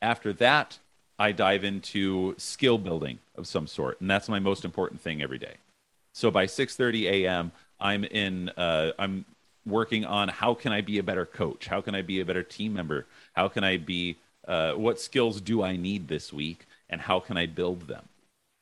[0.00, 0.78] after that,
[1.18, 5.38] I dive into skill building of some sort, and that's my most important thing every
[5.38, 5.54] day.
[6.12, 8.48] So by 6:30 a.m., I'm in.
[8.50, 9.24] Uh, I'm
[9.64, 11.66] working on how can I be a better coach?
[11.66, 13.06] How can I be a better team member?
[13.34, 14.16] How can I be
[14.46, 18.08] uh, what skills do I need this week and how can I build them?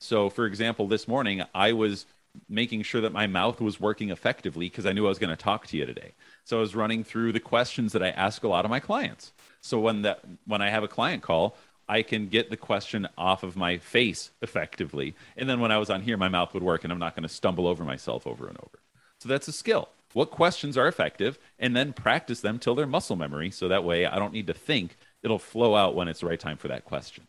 [0.00, 2.06] So, for example, this morning I was
[2.48, 5.42] making sure that my mouth was working effectively because I knew I was going to
[5.42, 6.12] talk to you today.
[6.44, 9.32] So I was running through the questions that I ask a lot of my clients.
[9.60, 11.56] So when that when I have a client call,
[11.88, 15.14] I can get the question off of my face effectively.
[15.36, 17.24] And then when I was on here, my mouth would work and I'm not going
[17.24, 18.78] to stumble over myself over and over.
[19.18, 19.88] So that's a skill.
[20.12, 24.06] What questions are effective and then practice them till they're muscle memory so that way
[24.06, 26.84] I don't need to think it'll flow out when it's the right time for that
[26.84, 27.26] question.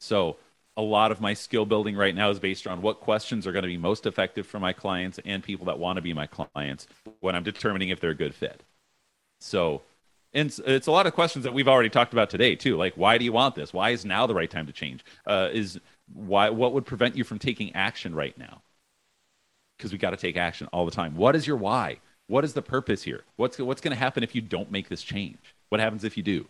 [0.00, 0.36] So,
[0.76, 3.62] a lot of my skill building right now is based on what questions are going
[3.62, 6.86] to be most effective for my clients and people that want to be my clients
[7.20, 8.62] when I'm determining if they're a good fit.
[9.38, 9.82] So,
[10.32, 12.76] and it's, a lot of questions that we've already talked about today too.
[12.76, 13.74] Like, why do you want this?
[13.74, 15.04] Why is now the right time to change?
[15.26, 15.78] Uh, is
[16.14, 18.62] why what would prevent you from taking action right now?
[19.76, 21.16] Because we got to take action all the time.
[21.16, 21.98] What is your why?
[22.28, 23.24] What is the purpose here?
[23.36, 25.54] What's what's going to happen if you don't make this change?
[25.68, 26.46] What happens if you do?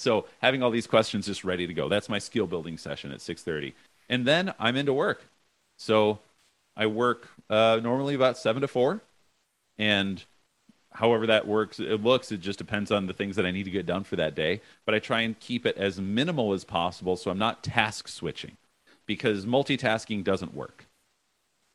[0.00, 1.88] So having all these questions just ready to go.
[1.88, 3.74] That's my skill building session at 6:30,
[4.08, 5.26] and then I'm into work.
[5.76, 6.20] So
[6.76, 9.02] I work uh, normally about seven to four,
[9.78, 10.24] and
[10.92, 13.70] however that works it looks it just depends on the things that i need to
[13.70, 17.16] get done for that day but i try and keep it as minimal as possible
[17.16, 18.56] so i'm not task switching
[19.06, 20.86] because multitasking doesn't work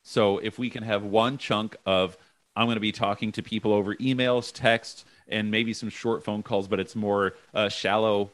[0.04, 2.18] so if we can have one chunk of
[2.54, 6.42] i'm going to be talking to people over emails text and maybe some short phone
[6.42, 8.30] calls but it's more uh, shallow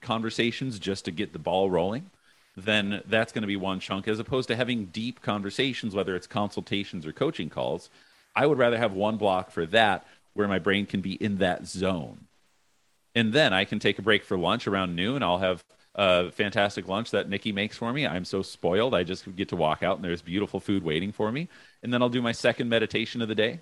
[0.00, 2.10] conversations just to get the ball rolling
[2.56, 6.26] then that's going to be one chunk as opposed to having deep conversations whether it's
[6.26, 7.88] consultations or coaching calls
[8.34, 11.66] I would rather have one block for that where my brain can be in that
[11.66, 12.26] zone.
[13.14, 15.22] And then I can take a break for lunch around noon.
[15.22, 15.62] I'll have
[15.94, 18.06] a fantastic lunch that Nikki makes for me.
[18.06, 18.94] I'm so spoiled.
[18.94, 21.48] I just get to walk out and there's beautiful food waiting for me.
[21.82, 23.60] And then I'll do my second meditation of the day.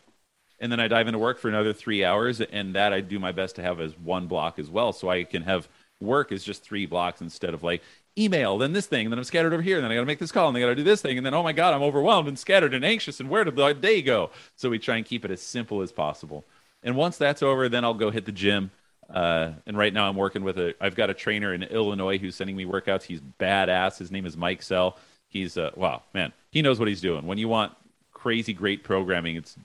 [0.60, 2.40] And then I dive into work for another three hours.
[2.40, 4.92] And that I do my best to have as one block as well.
[4.92, 5.68] So I can have
[6.00, 7.82] work as just three blocks instead of like
[8.18, 10.06] email, then this thing, and then I'm scattered over here, and then I got to
[10.06, 11.74] make this call, and I got to do this thing, and then oh my god,
[11.74, 14.30] I'm overwhelmed and scattered and anxious, and where did the day go?
[14.56, 16.44] So we try and keep it as simple as possible.
[16.82, 18.70] And once that's over, then I'll go hit the gym.
[19.08, 20.74] Uh, and right now I'm working with a.
[20.80, 23.02] I've got a trainer in Illinois who's sending me workouts.
[23.02, 23.98] He's badass.
[23.98, 24.98] His name is Mike Sell.
[25.28, 26.32] He's uh, wow, man.
[26.52, 27.26] He knows what he's doing.
[27.26, 27.72] When you want
[28.12, 29.56] crazy great programming, it's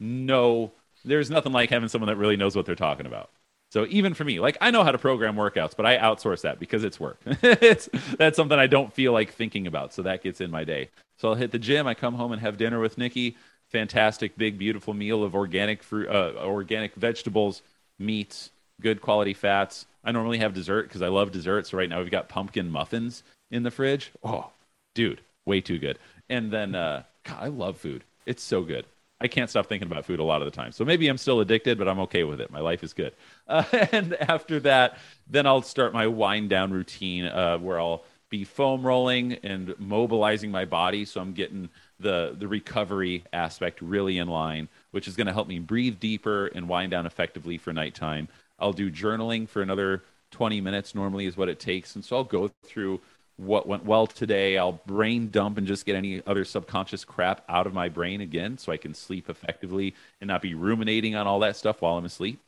[0.00, 0.72] no.
[1.04, 3.30] There's nothing like having someone that really knows what they're talking about.
[3.70, 6.58] So even for me, like I know how to program workouts, but I outsource that
[6.58, 7.20] because it's work.
[7.26, 7.88] it's
[8.18, 9.94] that's something I don't feel like thinking about.
[9.94, 10.90] So that gets in my day.
[11.18, 11.86] So I'll hit the gym.
[11.86, 13.36] I come home and have dinner with Nikki.
[13.68, 17.62] Fantastic, big, beautiful meal of organic fruit, uh, organic vegetables,
[18.00, 19.86] meats, good quality fats.
[20.02, 21.68] I normally have dessert because I love dessert.
[21.68, 23.22] So right now we've got pumpkin muffins
[23.52, 24.10] in the fridge.
[24.24, 24.50] Oh,
[24.94, 25.98] dude, way too good.
[26.28, 28.02] And then uh, God, I love food.
[28.26, 28.86] It's so good.
[29.20, 30.72] I can't stop thinking about food a lot of the time.
[30.72, 32.50] So maybe I'm still addicted, but I'm okay with it.
[32.50, 33.12] My life is good.
[33.46, 34.98] Uh, and after that,
[35.28, 40.50] then I'll start my wind down routine uh, where I'll be foam rolling and mobilizing
[40.50, 41.04] my body.
[41.04, 41.68] So I'm getting
[41.98, 46.46] the, the recovery aspect really in line, which is going to help me breathe deeper
[46.46, 48.28] and wind down effectively for nighttime.
[48.58, 51.94] I'll do journaling for another 20 minutes, normally, is what it takes.
[51.94, 53.00] And so I'll go through
[53.40, 54.58] what went well today.
[54.58, 58.58] I'll brain dump and just get any other subconscious crap out of my brain again
[58.58, 62.04] so I can sleep effectively and not be ruminating on all that stuff while I'm
[62.04, 62.38] asleep.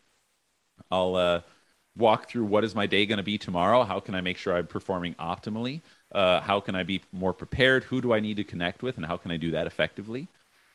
[0.91, 1.41] I'll uh,
[1.97, 3.85] walk through what is my day going to be tomorrow?
[3.85, 5.81] How can I make sure I'm performing optimally?
[6.13, 7.85] Uh, how can I be more prepared?
[7.85, 8.97] Who do I need to connect with?
[8.99, 10.29] And how can I do that effectively?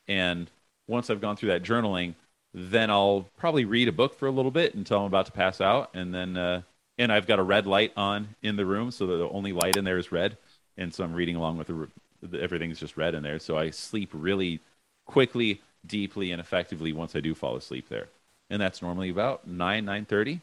[0.07, 0.49] And
[0.87, 2.15] once I've gone through that journaling,
[2.55, 5.61] then I'll probably read a book for a little bit until I'm about to pass
[5.61, 5.91] out.
[5.93, 6.61] And then uh,
[6.97, 9.83] and I've got a red light on in the room, so the only light in
[9.83, 10.37] there is red,
[10.77, 13.39] and so I'm reading along with the everything's just red in there.
[13.39, 14.59] So I sleep really
[15.05, 18.07] quickly, deeply, and effectively once I do fall asleep there,
[18.49, 20.41] and that's normally about nine nine thirty.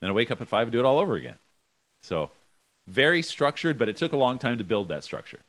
[0.00, 1.36] Then I wake up at five and do it all over again.
[2.02, 2.30] So
[2.86, 5.40] very structured, but it took a long time to build that structure.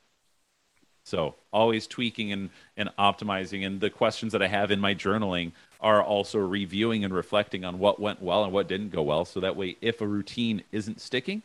[1.03, 3.65] So always tweaking and, and optimizing.
[3.65, 7.79] And the questions that I have in my journaling are also reviewing and reflecting on
[7.79, 9.25] what went well and what didn't go well.
[9.25, 11.41] So that way, if a routine isn't sticking,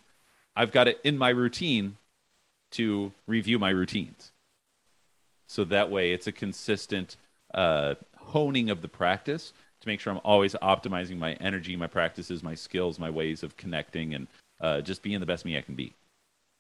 [0.57, 1.97] I've got it in my routine
[2.72, 4.33] to review my routines.
[5.49, 7.16] So that way, it's a consistent
[7.55, 12.43] uh, honing of the practice to make sure I'm always optimizing my energy, my practices,
[12.43, 14.26] my skills, my ways of connecting, and
[14.61, 15.95] uh, just being the best me I can be.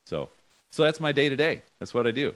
[0.06, 0.28] So,
[0.72, 1.62] so that's my day to day.
[1.78, 2.34] That's what I do.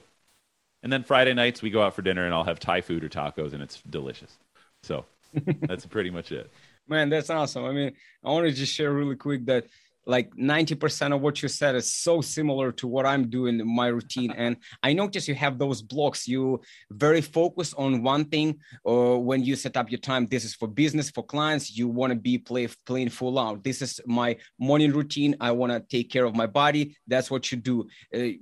[0.83, 3.09] And then Friday nights we go out for dinner, and I'll have Thai food or
[3.09, 4.37] tacos, and it's delicious.
[4.83, 5.07] So
[5.63, 6.51] that's pretty much it.
[6.89, 7.65] Man, that's awesome.
[7.65, 7.93] I mean,
[8.25, 9.67] I want to just share really quick that
[10.07, 13.87] like 90% of what you said is so similar to what I'm doing in my
[13.87, 14.33] routine.
[14.45, 16.29] And I notice you have those blocks.
[16.29, 16.61] You
[16.91, 20.27] very focused on one thing or uh, when you set up your time.
[20.27, 21.75] This is for business, for clients.
[21.77, 23.65] You want to be play, playing full out.
[23.65, 25.37] This is my morning routine.
[25.41, 26.97] I want to take care of my body.
[27.07, 27.89] That's what you do.
[28.15, 28.37] Uh,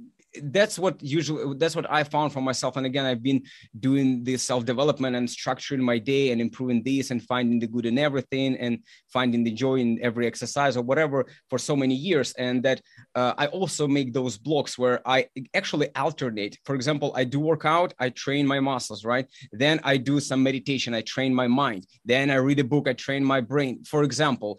[0.44, 2.76] that's what usually that's what i found for myself.
[2.76, 3.42] And again i've been
[3.78, 7.98] doing this self-development and structuring my day and improving this and finding the good in
[7.98, 8.78] everything and
[9.12, 12.32] finding the joy in every exercise or whatever for so many years.
[12.38, 12.80] And that
[13.14, 16.56] uh, i also make those blocks where i actually alternate.
[16.64, 19.26] For example i do work out i train my muscles right?
[19.52, 21.86] Then i do some meditation i train my mind.
[22.04, 23.84] Then i read a book i train my brain.
[23.84, 24.58] For example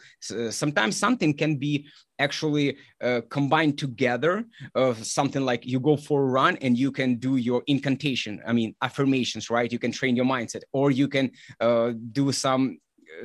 [0.49, 1.87] sometimes something can be
[2.25, 2.67] actually
[3.07, 4.33] uh, combined together
[4.75, 8.53] of something like you go for a run and you can do your incantation i
[8.59, 11.25] mean affirmations right you can train your mindset or you can
[11.59, 12.63] uh, do some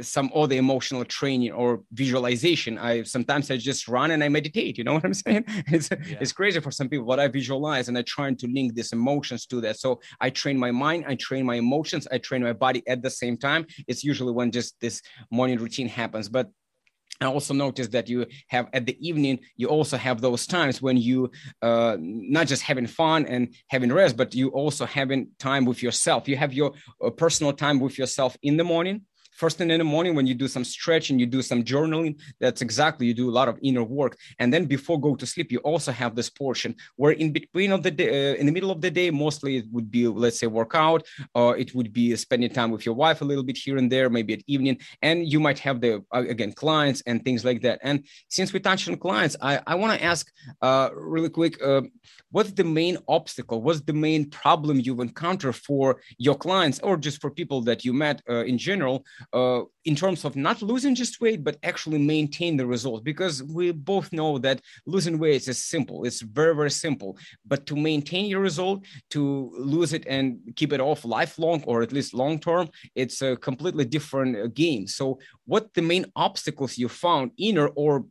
[0.00, 2.78] some other emotional training or visualization.
[2.78, 4.78] I sometimes I just run and I meditate.
[4.78, 5.44] You know what I'm saying?
[5.68, 6.18] It's yeah.
[6.20, 9.46] it's crazy for some people, but I visualize and I try to link these emotions
[9.46, 9.78] to that.
[9.78, 13.10] So I train my mind, I train my emotions, I train my body at the
[13.10, 13.66] same time.
[13.86, 16.48] It's usually when just this morning routine happens, but
[17.20, 20.96] I also noticed that you have at the evening, you also have those times when
[20.96, 21.30] you
[21.62, 26.28] uh, not just having fun and having rest, but you also having time with yourself.
[26.28, 26.72] You have your
[27.04, 29.02] uh, personal time with yourself in the morning
[29.38, 32.60] first thing in the morning when you do some stretching you do some journaling that's
[32.60, 34.16] exactly you do a lot of inner work.
[34.40, 37.82] And then before go to sleep you also have this portion where in between of
[37.82, 40.46] the day uh, in the middle of the day mostly it would be let's say
[40.46, 41.02] workout
[41.34, 44.10] or it would be spending time with your wife a little bit here and there
[44.10, 44.76] maybe at evening.
[45.02, 47.78] And you might have the uh, again clients and things like that.
[47.82, 50.30] And since we touched on clients i, I want to ask
[50.62, 51.82] uh, really quick uh,
[52.30, 53.62] what's the main obstacle?
[53.62, 57.92] What's the main problem you've encountered for your clients or just for people that you
[57.92, 62.56] met uh, in general uh, in terms of not losing just weight but actually maintain
[62.56, 63.04] the result.
[63.04, 67.16] because we both know that losing weight is simple it's very very simple
[67.46, 71.92] but to maintain your result to lose it and keep it off lifelong or at
[71.92, 76.88] least long term it's a completely different uh, game so what the main obstacles you
[76.88, 78.04] found inner or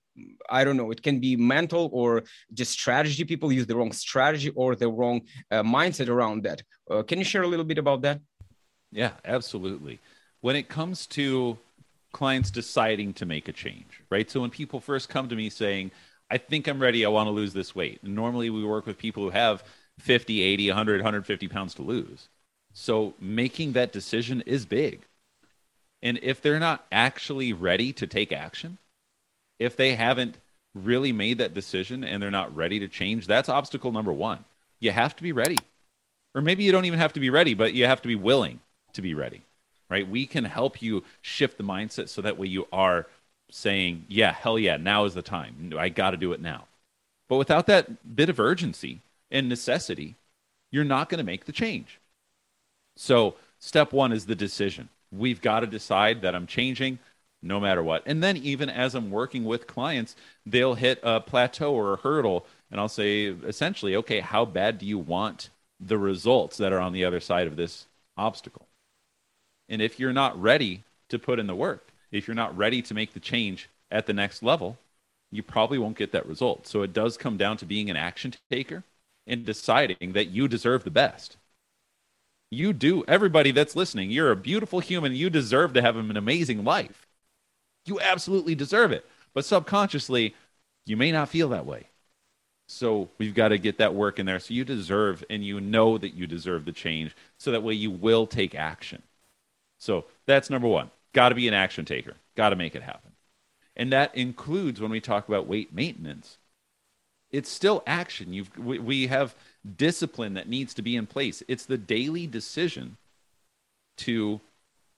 [0.49, 3.24] I don't know, it can be mental or just strategy.
[3.24, 6.63] People use the wrong strategy or the wrong uh, mindset around that.
[6.89, 8.20] Uh, can you share a little bit about that?
[8.91, 9.99] Yeah, absolutely.
[10.41, 11.57] When it comes to
[12.13, 14.29] clients deciding to make a change, right?
[14.29, 15.91] So when people first come to me saying,
[16.29, 17.99] I think I'm ready, I want to lose this weight.
[18.03, 19.63] And normally we work with people who have
[19.99, 22.27] 50, 80, 100, 150 pounds to lose.
[22.73, 25.01] So making that decision is big.
[26.01, 28.77] And if they're not actually ready to take action,
[29.59, 30.38] if they haven't
[30.75, 34.45] really made that decision and they're not ready to change, that's obstacle number one.
[34.79, 35.57] You have to be ready.
[36.35, 38.59] Or maybe you don't even have to be ready, but you have to be willing
[38.93, 39.41] to be ready,
[39.89, 40.07] right?
[40.07, 43.07] We can help you shift the mindset so that way you are
[43.49, 45.73] saying, yeah, hell yeah, now is the time.
[45.77, 46.65] I got to do it now.
[47.29, 50.15] But without that bit of urgency and necessity,
[50.71, 51.99] you're not going to make the change.
[52.95, 54.89] So, step one is the decision.
[55.11, 56.99] We've got to decide that I'm changing
[57.41, 58.03] no matter what.
[58.05, 60.15] And then even as I'm working with clients,
[60.45, 64.85] they'll hit a plateau or a hurdle and I'll say essentially, okay, how bad do
[64.85, 67.85] you want the results that are on the other side of this
[68.17, 68.66] obstacle?
[69.70, 72.93] And if you're not ready to put in the work, if you're not ready to
[72.93, 74.78] make the change at the next level,
[75.32, 76.68] you probably won't get that result.
[76.68, 78.84] So it does come down to being an action taker
[79.26, 81.38] and deciding that you deserve the best.
[82.49, 85.13] You do, everybody that's listening, you're a beautiful human.
[85.13, 87.05] You deserve to have an amazing life.
[87.86, 89.05] You absolutely deserve it.
[89.34, 90.34] But subconsciously,
[90.86, 91.88] you may not feel that way.
[92.70, 94.39] So we've got to get that work in there.
[94.39, 97.15] So you deserve and you know that you deserve the change.
[97.38, 99.03] So that way you will take action.
[99.78, 100.89] So that's number one.
[101.13, 102.13] Got to be an action taker.
[102.36, 103.11] Got to make it happen.
[103.75, 106.38] And that includes when we talk about weight maintenance.
[107.32, 108.34] It's still action.
[108.34, 109.36] You've, we, we have
[109.75, 111.43] discipline that needs to be in place.
[111.47, 112.97] It's the daily decision
[113.97, 114.39] to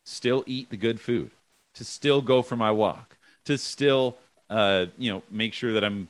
[0.06, 1.32] still eat the good food,
[1.76, 4.18] to still go for my walk, to still,
[4.50, 6.08] uh, you know, make sure that I'm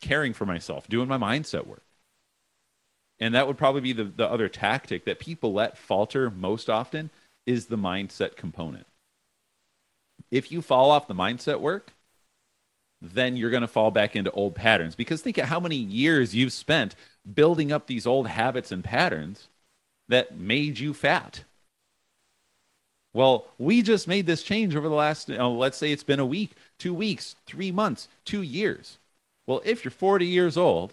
[0.00, 1.82] caring for myself, doing my mindset work.
[3.20, 7.10] And that would probably be the, the other tactic that people let falter most often
[7.48, 8.86] is the mindset component.
[10.30, 11.94] If you fall off the mindset work,
[13.00, 16.34] then you're going to fall back into old patterns because think of how many years
[16.34, 16.94] you've spent
[17.34, 19.48] building up these old habits and patterns
[20.08, 21.44] that made you fat
[23.14, 26.20] well, we just made this change over the last, you know, let's say it's been
[26.20, 28.98] a week, two weeks, three months, two years.
[29.46, 30.92] Well, if you're 40 years old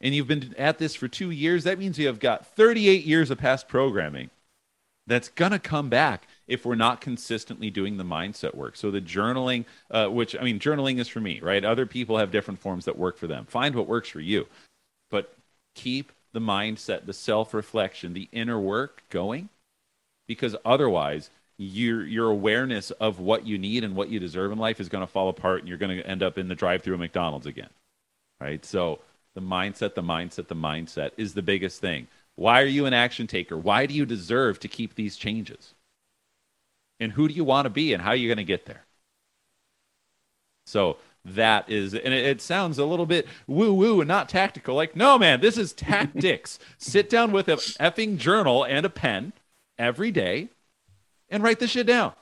[0.00, 3.30] and you've been at this for two years, that means you have got 38 years
[3.30, 4.30] of past programming
[5.10, 8.76] that's going to come back if we're not consistently doing the mindset work.
[8.76, 11.64] So the journaling, uh, which I mean, journaling is for me, right?
[11.64, 13.44] Other people have different forms that work for them.
[13.46, 14.46] Find what works for you,
[15.10, 15.34] but
[15.74, 19.48] keep the mindset, the self reflection, the inner work going
[20.26, 24.80] because otherwise your your awareness of what you need and what you deserve in life
[24.80, 27.46] is going to fall apart and you're going to end up in the drive-through McDonald's
[27.46, 27.68] again.
[28.40, 28.64] Right?
[28.64, 29.00] So
[29.34, 32.06] the mindset, the mindset, the mindset is the biggest thing.
[32.40, 33.54] Why are you an action taker?
[33.54, 35.74] Why do you deserve to keep these changes?
[36.98, 38.86] And who do you want to be and how are you going to get there?
[40.64, 44.74] So that is, and it, it sounds a little bit woo woo and not tactical.
[44.74, 46.58] Like, no, man, this is tactics.
[46.78, 49.34] Sit down with an effing journal and a pen
[49.78, 50.48] every day
[51.28, 52.14] and write this shit down.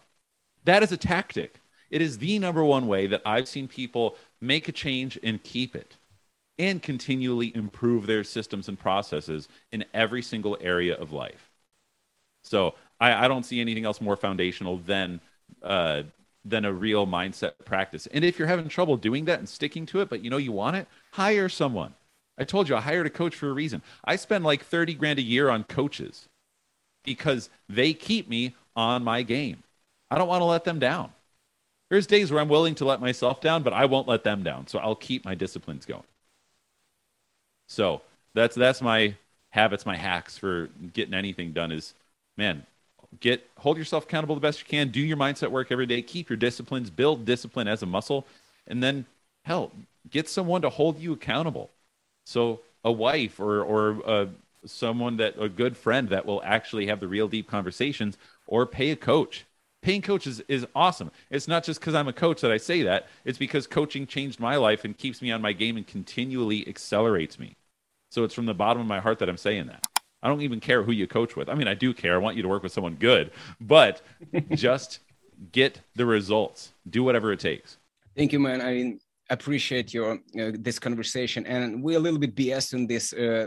[0.65, 1.61] That is a tactic.
[1.91, 5.77] It is the number one way that I've seen people make a change and keep
[5.77, 5.97] it
[6.59, 11.51] and continually improve their systems and processes in every single area of life.
[12.43, 15.21] So I, I don't see anything else more foundational than
[15.63, 16.03] uh,
[16.45, 18.07] than a real mindset practice.
[18.09, 20.53] And if you're having trouble doing that and sticking to it, but you know you
[20.53, 21.95] want it, hire someone.
[22.39, 23.83] I told you I hired a coach for a reason.
[24.05, 26.29] I spend like 30 grand a year on coaches
[27.05, 29.63] because they keep me on my game.
[30.11, 31.13] I don't want to let them down.
[31.91, 34.67] There's days where I'm willing to let myself down, but I won't let them down.
[34.67, 36.05] So I'll keep my disciplines going.
[37.69, 38.03] So
[38.35, 39.15] that's that's my
[39.51, 41.95] habits, my hacks for getting anything done is
[42.37, 42.67] man,
[43.21, 46.29] get hold yourself accountable the best you can, do your mindset work every day, keep
[46.29, 48.27] your disciplines, build discipline as a muscle,
[48.67, 49.07] and then
[49.45, 49.71] hell,
[50.11, 51.71] get someone to hold you accountable.
[52.25, 54.27] So a wife or or uh,
[54.67, 58.91] someone that a good friend that will actually have the real deep conversations, or pay
[58.91, 59.45] a coach.
[59.81, 61.11] Paying coaches is awesome.
[61.31, 63.07] It's not just because I'm a coach that I say that.
[63.25, 67.39] It's because coaching changed my life and keeps me on my game and continually accelerates
[67.39, 67.57] me.
[68.11, 69.87] So it's from the bottom of my heart that I'm saying that.
[70.23, 71.49] I don't even care who you coach with.
[71.49, 72.15] I mean, I do care.
[72.15, 74.03] I want you to work with someone good, but
[74.51, 74.99] just
[75.53, 76.73] get the results.
[76.91, 77.77] Do whatever it takes.
[78.17, 78.61] Thank you, man.
[78.61, 78.99] I
[79.33, 83.47] appreciate your uh, this conversation, and we're a little bit BS in this uh,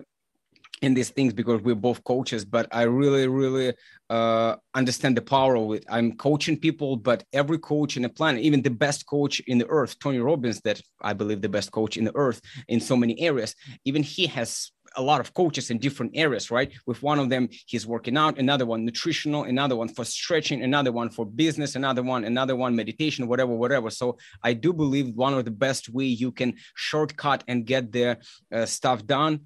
[0.82, 2.44] in these things because we're both coaches.
[2.44, 3.74] But I really, really
[4.10, 5.86] uh, understand the power of it.
[5.90, 9.68] I'm coaching people, but every coach in the planet, even the best coach in the
[9.68, 13.20] earth, Tony Robbins, that I believe the best coach in the earth in so many
[13.22, 13.56] areas,
[13.86, 16.72] even he has a lot of coaches in different areas, right?
[16.86, 20.92] With one of them, he's working out, another one nutritional, another one for stretching, another
[20.92, 23.90] one for business, another one, another one meditation, whatever, whatever.
[23.90, 28.18] So I do believe one of the best way you can shortcut and get the
[28.54, 29.42] uh, stuff done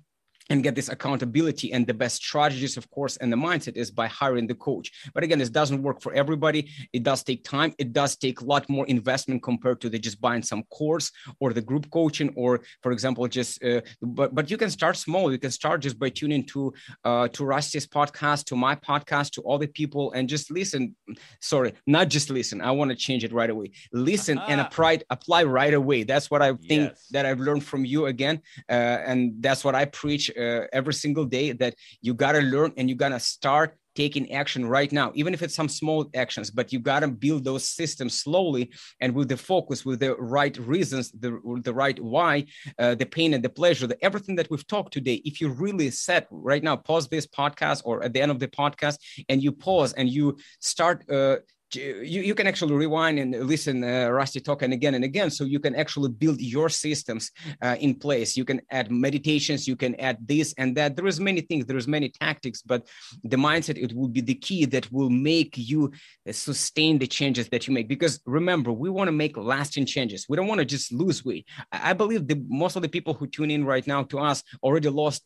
[0.50, 4.08] and get this accountability and the best strategies of course and the mindset is by
[4.08, 4.92] hiring the coach.
[5.14, 6.70] But again this doesn't work for everybody.
[6.94, 7.74] It does take time.
[7.78, 11.54] It does take a lot more investment compared to the just buying some course or
[11.54, 15.32] the group coaching or for example just uh, but but you can start small.
[15.32, 16.74] You can start just by tuning to
[17.04, 20.96] uh, to rusty's podcast to my podcast to all the people and just listen.
[21.42, 22.62] Sorry not just listen.
[22.62, 23.72] I want to change it right away.
[23.92, 26.04] Listen and apply apply right away.
[26.04, 27.08] That's what i think yes.
[27.12, 31.26] that i've learned from you again uh, and that's what i preach uh, every single
[31.26, 35.10] day that you got to learn and you got to start taking action right now
[35.16, 38.70] even if it's some small actions but you got to build those systems slowly
[39.00, 42.44] and with the focus with the right reasons the, the right why
[42.78, 45.22] uh, the pain and the pleasure the everything that we've talked today.
[45.26, 48.48] If you really set right now pause this podcast or at the end of the
[48.48, 48.98] podcast
[49.30, 51.38] and you pause and you start uh,
[51.76, 55.60] you, you can actually rewind and listen uh, rusty talk again and again so you
[55.60, 58.38] can actually build your systems uh, in place.
[58.38, 60.96] You can add meditations you can add this and that.
[60.96, 62.88] There is many things there is many tactics but
[63.24, 65.92] the mindset it will be the key that will make you
[66.28, 67.88] uh, sustain the changes that you make.
[67.88, 70.26] Because remember we want to make lasting changes.
[70.30, 71.48] We don't want to just lose weight.
[71.72, 74.90] I believe the most of the people who tune in right now to us already
[74.90, 75.24] lost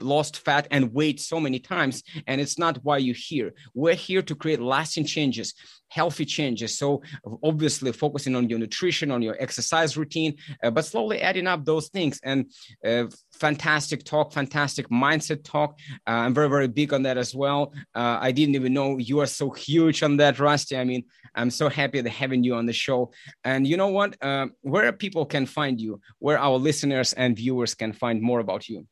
[0.00, 4.22] lost fat and weight so many times and it's not why you're here we're here
[4.22, 5.54] to create lasting changes
[5.88, 6.76] healthy changes.
[6.78, 7.02] So
[7.42, 11.88] obviously focusing on your nutrition on your exercise routine uh, but slowly adding up those
[11.88, 12.20] things.
[12.22, 12.50] And
[12.84, 15.78] uh, fantastic talk fantastic mindset talk.
[16.06, 17.72] Uh, i'm very very big on that as well.
[17.94, 20.76] Uh, i didn't even know you are so huge on that rusty.
[20.76, 21.04] I mean
[21.34, 23.12] i'm so happy to having you on the show.
[23.44, 24.16] And you know what?
[24.20, 28.68] Uh, where people can find you where our listeners and viewers can find more about
[28.68, 28.86] you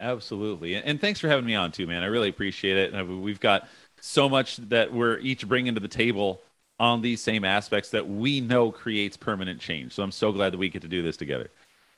[0.00, 0.76] Absolutely.
[0.76, 2.02] And thanks for having me on too, man.
[2.02, 2.94] I really appreciate it.
[2.94, 3.68] And we've got
[4.00, 6.40] so much that we're each bringing to the table
[6.78, 9.92] on these same aspects that we know creates permanent change.
[9.92, 11.50] So I'm so glad that we get to do this together.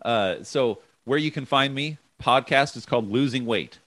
[0.03, 3.79] Uh, so where you can find me, podcast is called Losing Weight.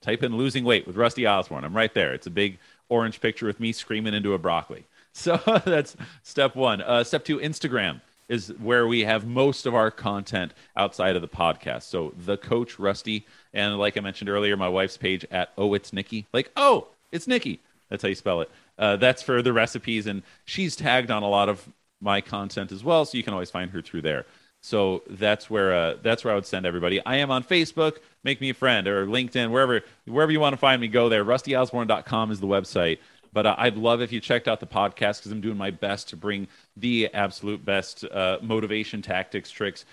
[0.00, 1.64] Type in Losing Weight with Rusty Osborne.
[1.64, 2.12] I'm right there.
[2.12, 2.58] It's a big
[2.88, 4.84] orange picture with me screaming into a broccoli.
[5.14, 6.80] So that's step one.
[6.80, 11.28] Uh, step two, Instagram is where we have most of our content outside of the
[11.28, 11.82] podcast.
[11.82, 15.92] So the coach Rusty, and like I mentioned earlier, my wife's page at oh it's
[15.92, 16.26] Nikki.
[16.32, 17.60] Like oh it's Nikki.
[17.88, 18.50] That's how you spell it.
[18.78, 21.68] Uh, that's for the recipes, and she's tagged on a lot of
[22.00, 24.24] my content as well, so you can always find her through there.
[24.62, 27.04] So that's where uh, that's where I would send everybody.
[27.04, 27.96] I am on Facebook.
[28.24, 30.88] Make me a friend or LinkedIn, wherever wherever you want to find me.
[30.88, 31.24] Go there.
[31.24, 32.98] RustyOsborne.com is the website.
[33.32, 36.08] But uh, I'd love if you checked out the podcast because I'm doing my best
[36.10, 39.84] to bring the absolute best uh, motivation tactics, tricks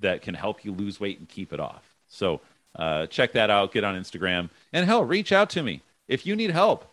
[0.00, 1.96] that can help you lose weight and keep it off.
[2.06, 2.40] So
[2.76, 3.72] uh, check that out.
[3.72, 4.50] Get on Instagram.
[4.72, 5.82] And hell, reach out to me.
[6.08, 6.84] If you need help,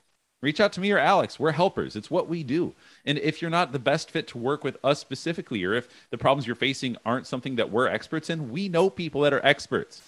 [0.42, 1.40] reach out to me or Alex.
[1.40, 1.96] We're helpers.
[1.96, 2.74] It's what we do.
[3.06, 6.18] And if you're not the best fit to work with us specifically, or if the
[6.18, 10.02] problems you're facing aren't something that we're experts in, we know people that are experts.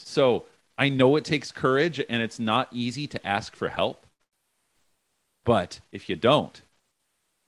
[0.00, 0.44] So
[0.76, 4.06] I know it takes courage and it's not easy to ask for help.
[5.48, 6.60] But if you don't,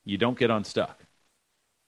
[0.06, 1.04] you don't get unstuck.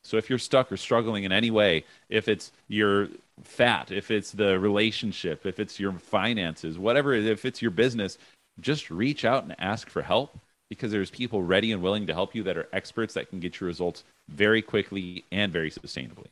[0.04, 3.08] So if you're stuck or struggling in any way, if it's your
[3.42, 8.18] fat, if it's the relationship, if it's your finances, whatever, if it's your business,
[8.60, 12.34] just reach out and ask for help because there's people ready and willing to help
[12.34, 16.28] you that are experts that can get you results very quickly and very sustainably.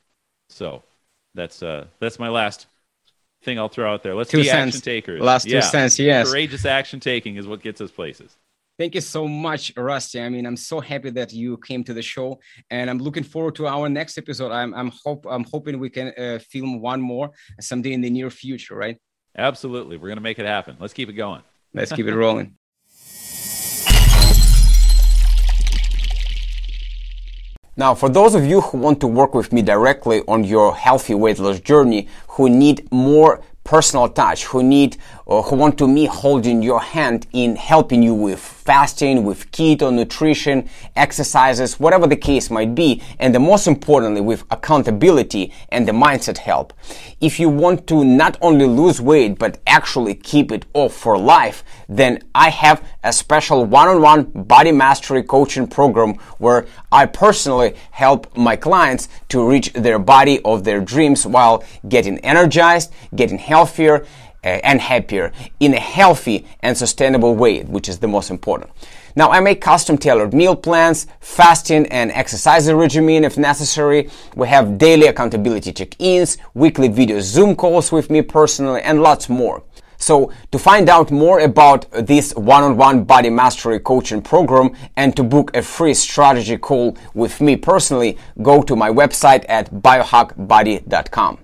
[0.51, 0.82] So
[1.35, 2.66] that's uh that's my last
[3.44, 4.15] thing I'll throw out there.
[4.15, 4.77] Let's two be cents.
[4.77, 5.23] action takers.
[5.23, 6.28] Last two cents, yes.
[6.28, 8.36] Courageous action taking is what gets us places.
[8.81, 10.23] Thank you so much, Rusty.
[10.23, 12.40] I mean, I'm so happy that you came to the show,
[12.70, 14.52] and I'm looking forward to our next episode.
[14.52, 17.31] I'm I'm hope I'm hoping we can uh, film one more
[17.61, 18.97] someday in the near future, right?
[19.36, 19.98] Absolutely.
[19.98, 20.78] We're gonna make it happen.
[20.81, 21.43] Let's keep it going.
[21.74, 22.55] Let's keep it rolling.
[27.77, 31.15] Now, for those of you who want to work with me directly on your healthy
[31.15, 36.05] weight loss journey, who need more personal touch, who need or who want to me
[36.05, 42.53] holding your hand in helping you with fasting, with keto nutrition, exercises, whatever the case
[42.53, 46.73] might be, and the most importantly with accountability and the mindset help.
[47.21, 51.65] If you want to not only lose weight but actually keep it off for life,
[51.89, 54.23] then I have a special one-on-one
[54.55, 60.63] body mastery coaching program where I personally help my clients to reach their body of
[60.63, 64.07] their dreams while getting energized, getting healthier,
[64.43, 68.71] Uh, and happier in a healthy and sustainable way, which is the most important.
[69.15, 74.09] Now, I make custom tailored meal plans, fasting and exercise regimen if necessary.
[74.35, 79.62] We have daily accountability check-ins, weekly video Zoom calls with me personally, and lots more.
[79.99, 85.55] So to find out more about this one-on-one body mastery coaching program and to book
[85.55, 91.39] a free strategy call with me personally, go to my website at biohackbody.com.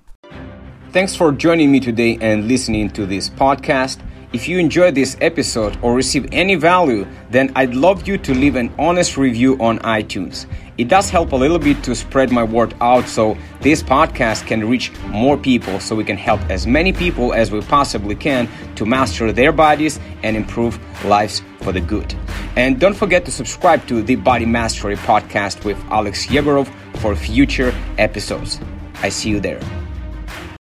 [0.92, 4.00] Thanks for joining me today and listening to this podcast.
[4.32, 8.56] If you enjoyed this episode or receive any value, then I'd love you to leave
[8.56, 10.46] an honest review on iTunes.
[10.78, 14.68] It does help a little bit to spread my word out so this podcast can
[14.68, 18.84] reach more people so we can help as many people as we possibly can to
[18.84, 22.14] master their bodies and improve lives for the good.
[22.56, 26.68] And don't forget to subscribe to the Body Mastery podcast with Alex Yegorov
[26.98, 28.60] for future episodes.
[29.02, 29.60] I see you there.